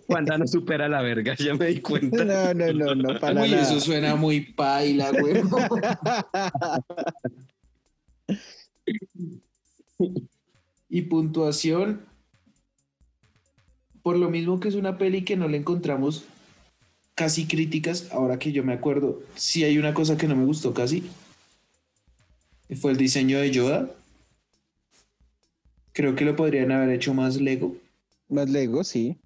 [0.09, 2.24] Wanda no supera la verga, ya me di cuenta.
[2.24, 3.62] No, no, no, no, para Uy, nada.
[3.62, 5.43] eso suena muy paila, güey.
[10.93, 12.01] Y puntuación,
[14.03, 16.24] por lo mismo que es una peli que no le encontramos
[17.14, 20.74] casi críticas, ahora que yo me acuerdo, sí hay una cosa que no me gustó
[20.74, 21.05] casi,
[22.80, 23.91] fue el diseño de Yoda.
[26.01, 27.76] Creo que lo podrían haber hecho más Lego.
[28.30, 29.18] Más Lego, sí.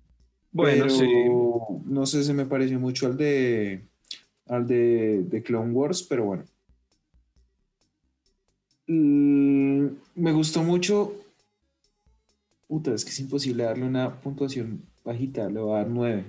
[0.50, 1.06] Bueno, pero sí.
[1.84, 3.80] No sé, se me pareció mucho al de
[4.48, 6.42] al de, de Clone Wars, pero bueno.
[8.88, 11.14] Mm, me gustó mucho.
[12.66, 16.24] Puta, es que es imposible darle una puntuación bajita, le voy a dar 9.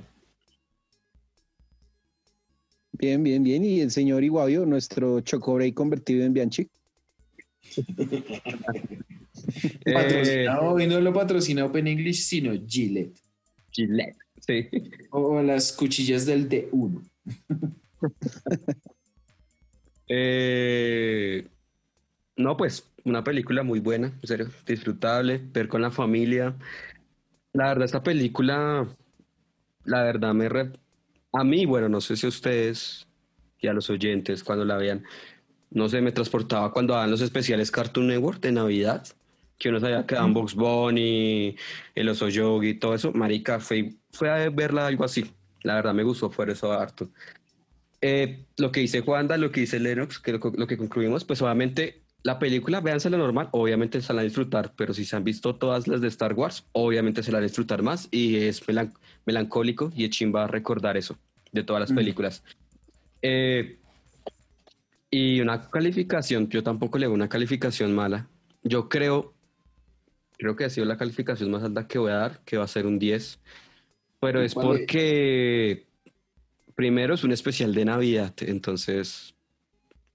[2.92, 3.66] Bien, bien, bien.
[3.66, 6.70] Y el señor Iguavio, nuestro Chocobrey convertido en Bianchi.
[9.86, 13.20] Eh, Patrocinado, y no lo patrocina Open English, sino Gillette.
[13.72, 14.68] Gillette, sí.
[15.12, 17.02] O las cuchillas del D1.
[20.08, 21.48] Eh,
[22.38, 26.56] no, pues una película muy buena, en serio, disfrutable, ver con la familia.
[27.54, 28.88] La verdad, esta película,
[29.84, 30.50] la verdad me...
[30.50, 30.72] re-
[31.34, 33.08] A mí, bueno, no sé si a ustedes
[33.60, 35.04] y a los oyentes cuando la vean,
[35.76, 39.06] no sé, me transportaba cuando daban los especiales Cartoon Network de Navidad,
[39.60, 41.56] que uno sabía que daban Box Bunny,
[41.94, 43.12] el Oso Yogi y todo eso.
[43.14, 45.32] Marica, fue, fue a verla algo así.
[45.62, 47.10] La verdad me gustó, fue eso harto.
[48.02, 51.42] Eh, lo que dice Juanda, lo que dice Lennox, que lo, lo que concluimos, pues
[51.42, 55.16] obviamente la película, véanse la normal, obviamente se la van a disfrutar, pero si se
[55.16, 58.38] han visto todas las de Star Wars, obviamente se la van a disfrutar más y
[58.38, 58.94] es melan-
[59.26, 61.18] melancólico y es chimba recordar eso
[61.52, 61.96] de todas las Mm.
[61.96, 62.44] películas.
[63.22, 63.78] Eh,
[65.18, 68.28] y una calificación, yo tampoco le hago una calificación mala.
[68.64, 69.34] Yo creo,
[70.38, 72.68] creo que ha sido la calificación más alta que voy a dar, que va a
[72.68, 73.40] ser un 10,
[74.20, 75.86] pero es porque
[76.76, 79.36] primero es un especial de Navidad, entonces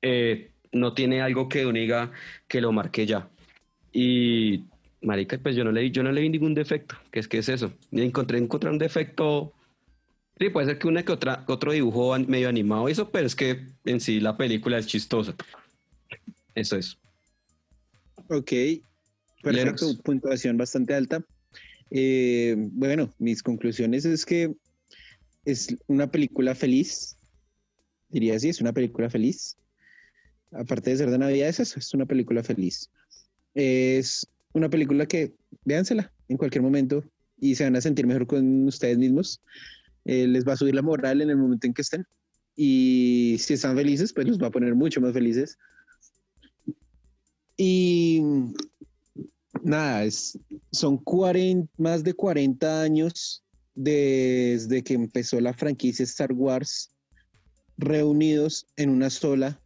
[0.02, 2.12] eh, no tiene algo que uno diga
[2.46, 3.28] que lo marque ya.
[3.92, 4.64] Y,
[5.00, 7.38] marica, pues yo no le, vi- yo no le vi ningún defecto, que es que
[7.38, 7.72] es eso.
[7.90, 9.54] Encontré, encontré un defecto.
[10.40, 13.66] Sí, puede ser que una que otra, otro dibujo medio animado, eso, pero es que
[13.84, 15.34] en sí la película es chistosa.
[16.54, 16.96] Eso es.
[18.26, 18.50] Ok,
[19.42, 19.96] perfecto, Lennox.
[20.02, 21.22] puntuación bastante alta.
[21.90, 24.54] Eh, bueno, mis conclusiones es que
[25.44, 27.18] es una película feliz,
[28.08, 29.58] diría así, es una película feliz.
[30.52, 32.88] Aparte de ser de Navidad, es eso, es una película feliz.
[33.52, 35.34] Es una película que
[35.66, 37.04] véansela en cualquier momento
[37.38, 39.42] y se van a sentir mejor con ustedes mismos.
[40.04, 42.06] Eh, les va a subir la moral en el momento en que estén.
[42.56, 45.58] Y si están felices, pues los va a poner mucho más felices.
[47.56, 48.22] Y
[49.62, 50.38] nada, es,
[50.72, 53.44] son 40, más de 40 años
[53.74, 56.90] desde que empezó la franquicia Star Wars
[57.78, 59.60] reunidos en una sola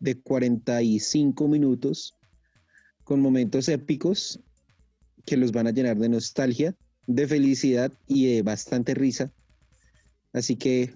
[0.00, 2.14] de 45 minutos
[3.04, 4.40] con momentos épicos
[5.24, 6.74] que los van a llenar de nostalgia,
[7.06, 9.32] de felicidad y de bastante risa.
[10.34, 10.94] Así que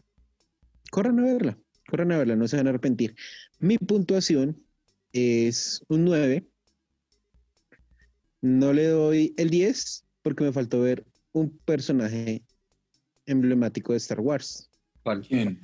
[0.90, 1.58] corran a verla,
[1.88, 3.14] corran a verla, no se van a arrepentir.
[3.60, 4.62] Mi puntuación
[5.12, 6.46] es un 9.
[8.40, 12.42] No le doy el 10 porque me faltó ver un personaje
[13.26, 14.68] emblemático de Star Wars.
[15.04, 15.26] ¿Cuál?
[15.26, 15.60] ¿Quién?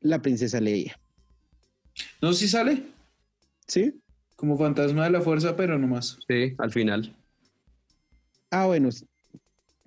[0.00, 1.00] La princesa Leia.
[2.20, 2.84] ¿No si sale?
[3.66, 4.00] ¿Sí?
[4.36, 6.18] Como fantasma de la fuerza, pero no más.
[6.28, 7.16] Sí, al final.
[8.50, 8.90] Ah, bueno.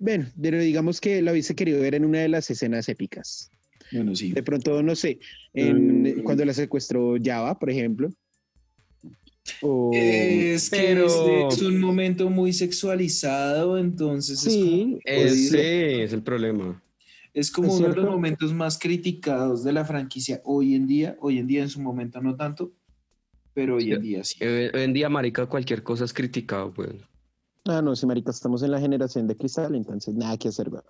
[0.04, 3.50] Bueno, pero digamos que la hubiese querido ver en una de las escenas épicas.
[3.90, 4.32] Bueno, sí.
[4.32, 5.18] De pronto, no sé,
[5.54, 6.22] en, Mm.
[6.24, 8.10] cuando la secuestró Java, por ejemplo.
[9.92, 16.12] Es que Pero- es, es un momento muy sexualizado, entonces es como, sí, Ese es
[16.12, 16.82] el problema.
[17.32, 21.16] es como ¿Es uno de los momentos más criticados de la franquicia hoy en día.
[21.20, 22.72] Hoy en día en su momento no tanto,
[23.54, 24.36] pero hoy en día sí.
[24.40, 26.90] Eh, Hoy en día, marica, cualquier cosa es criticado, pues.
[27.66, 30.84] Ah, no, sí, marica, estamos en la generación de cristal, entonces nada que hacer, weón.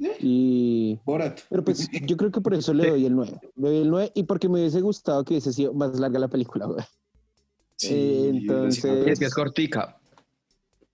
[0.00, 0.16] ¿Eh?
[0.20, 1.00] Y...
[1.04, 1.40] Borat.
[1.50, 3.38] Pero pues yo creo que por eso le doy el 9.
[3.56, 6.28] Le doy el 9 y porque me hubiese gustado que hubiese sido más larga la
[6.28, 6.84] película, weón.
[7.76, 9.96] Sí, Eh, entonces- Es que es cortica.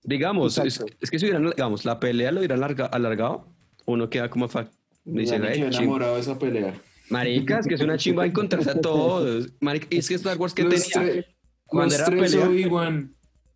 [0.03, 3.47] Digamos, es, es que si hubieran, digamos, la pelea lo hubieran larga- alargado,
[3.87, 4.69] uno queda como fa-
[5.03, 6.79] dice, me "Ay, quedé chim- enamorado de esa pelea.
[7.09, 9.49] Marica, es que es una chimba encontrarse a todos.
[9.61, 11.25] Marica, es que Star Wars que los, tenía.
[11.65, 12.45] cuando era tres pelea.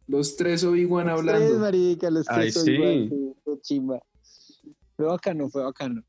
[0.10, 1.60] Los tres Obi-Wan Tres, hablando.
[1.60, 4.00] marica, los Ay, tres igual, sí, fue chimba.
[4.98, 6.04] Fue bacano, fue bacano.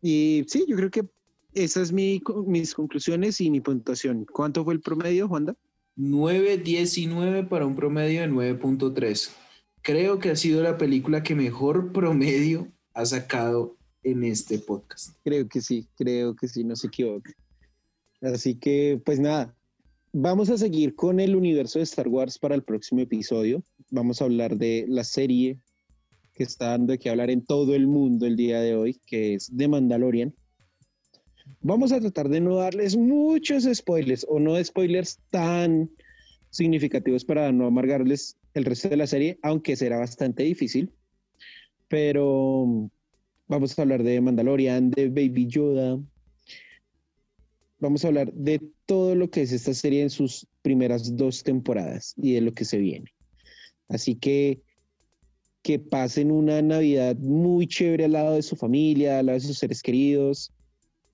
[0.00, 1.04] Y sí, yo creo que
[1.52, 4.24] esas es mi, mis conclusiones y mi puntuación.
[4.32, 5.56] ¿Cuánto fue el promedio, Juanda?
[5.96, 9.30] 9.19 para un promedio de 9.3.
[9.82, 15.16] Creo que ha sido la película que mejor promedio ha sacado en este podcast.
[15.24, 17.32] Creo que sí, creo que sí, no se equivoca.
[18.22, 19.57] Así que, pues nada,
[20.20, 23.62] vamos a seguir con el universo de Star Wars para el próximo episodio.
[23.90, 25.60] Vamos a hablar de la serie
[26.34, 29.52] que está dando qué hablar en todo el mundo el día de hoy, que es
[29.56, 30.34] The Mandalorian.
[31.60, 35.88] Vamos a tratar de no darles muchos spoilers o no spoilers tan
[36.50, 40.90] significativos para no amargarles el resto de la serie, aunque será bastante difícil.
[41.86, 42.90] Pero
[43.46, 46.00] vamos a hablar de Mandalorian, de Baby Yoda.
[47.80, 52.14] Vamos a hablar de todo lo que es esta serie en sus primeras dos temporadas
[52.16, 53.12] y de lo que se viene.
[53.88, 54.60] Así que
[55.62, 59.58] que pasen una Navidad muy chévere al lado de su familia, al lado de sus
[59.58, 60.52] seres queridos,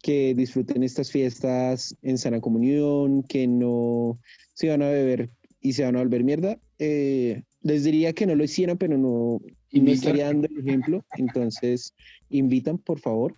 [0.02, 4.18] que disfruten estas fiestas en sana comunión, que no
[4.52, 6.58] se van a beber y se van a volver mierda.
[6.78, 9.40] Eh, les diría que no lo hicieran, pero no,
[9.72, 11.04] no estaría dando el ejemplo.
[11.16, 11.94] Entonces,
[12.28, 13.34] invitan, por favor.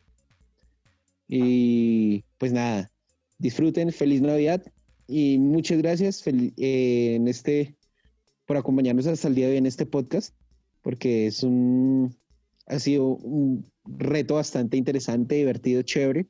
[1.29, 2.91] Y pues nada,
[3.39, 4.62] disfruten, feliz Navidad
[5.07, 7.76] y muchas gracias fel- eh, en este
[8.47, 10.34] por acompañarnos hasta el día de hoy en este podcast,
[10.82, 12.16] porque es un
[12.66, 16.26] ha sido un reto bastante interesante, divertido, chévere.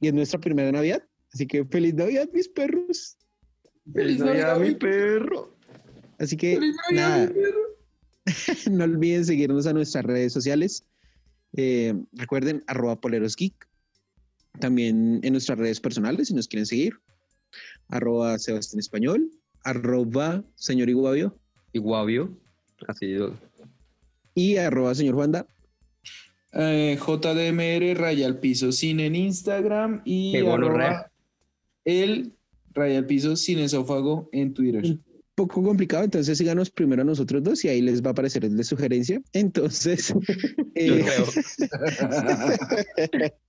[0.00, 1.02] Y es nuestra primera Navidad.
[1.32, 3.16] Así que feliz Navidad, mis perros.
[3.92, 5.56] ¡Feliz Navidad, mi perro!
[6.18, 6.58] Así que
[6.92, 7.32] nada,
[8.70, 10.84] no olviden seguirnos a nuestras redes sociales.
[11.54, 13.68] Eh, recuerden, arroba polerosgeek.
[14.58, 16.94] También en nuestras redes personales, si nos quieren seguir.
[17.88, 19.30] Arroba Sebastián Español.
[19.64, 21.36] Arroba señor Iguavio.
[21.72, 22.36] Iguavio.
[22.88, 23.14] Así
[24.34, 25.46] Y arroba señor Juanda.
[26.52, 31.10] Eh, JDMR Raya al Piso Cine en Instagram y arroba
[31.84, 32.32] el
[32.72, 34.98] Raya al Piso Sin Esófago en Twitter.
[35.40, 38.62] Poco complicado, entonces síganos primero a nosotros dos y ahí les va a aparecer de
[38.62, 39.22] sugerencia.
[39.32, 41.24] Entonces, Yo eh, creo.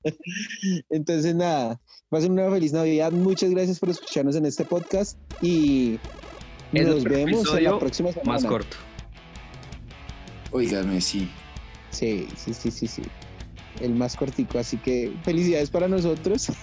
[0.89, 3.11] entonces nada, pasen una feliz Navidad.
[3.11, 5.99] Muchas gracias por escucharnos en este podcast y
[6.71, 8.31] Es nos vemos en la próxima semana.
[8.31, 8.77] Más corto.
[10.51, 11.29] Óigame, sí.
[11.89, 13.01] Sí, sí, sí, sí, sí.
[13.81, 16.53] El más cortico, así que felicidades para nosotros.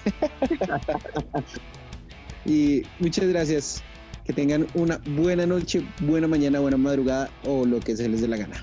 [2.46, 3.82] y muchas gracias.
[4.28, 8.28] Que tengan una buena noche, buena mañana, buena madrugada o lo que se les dé
[8.28, 8.62] la gana.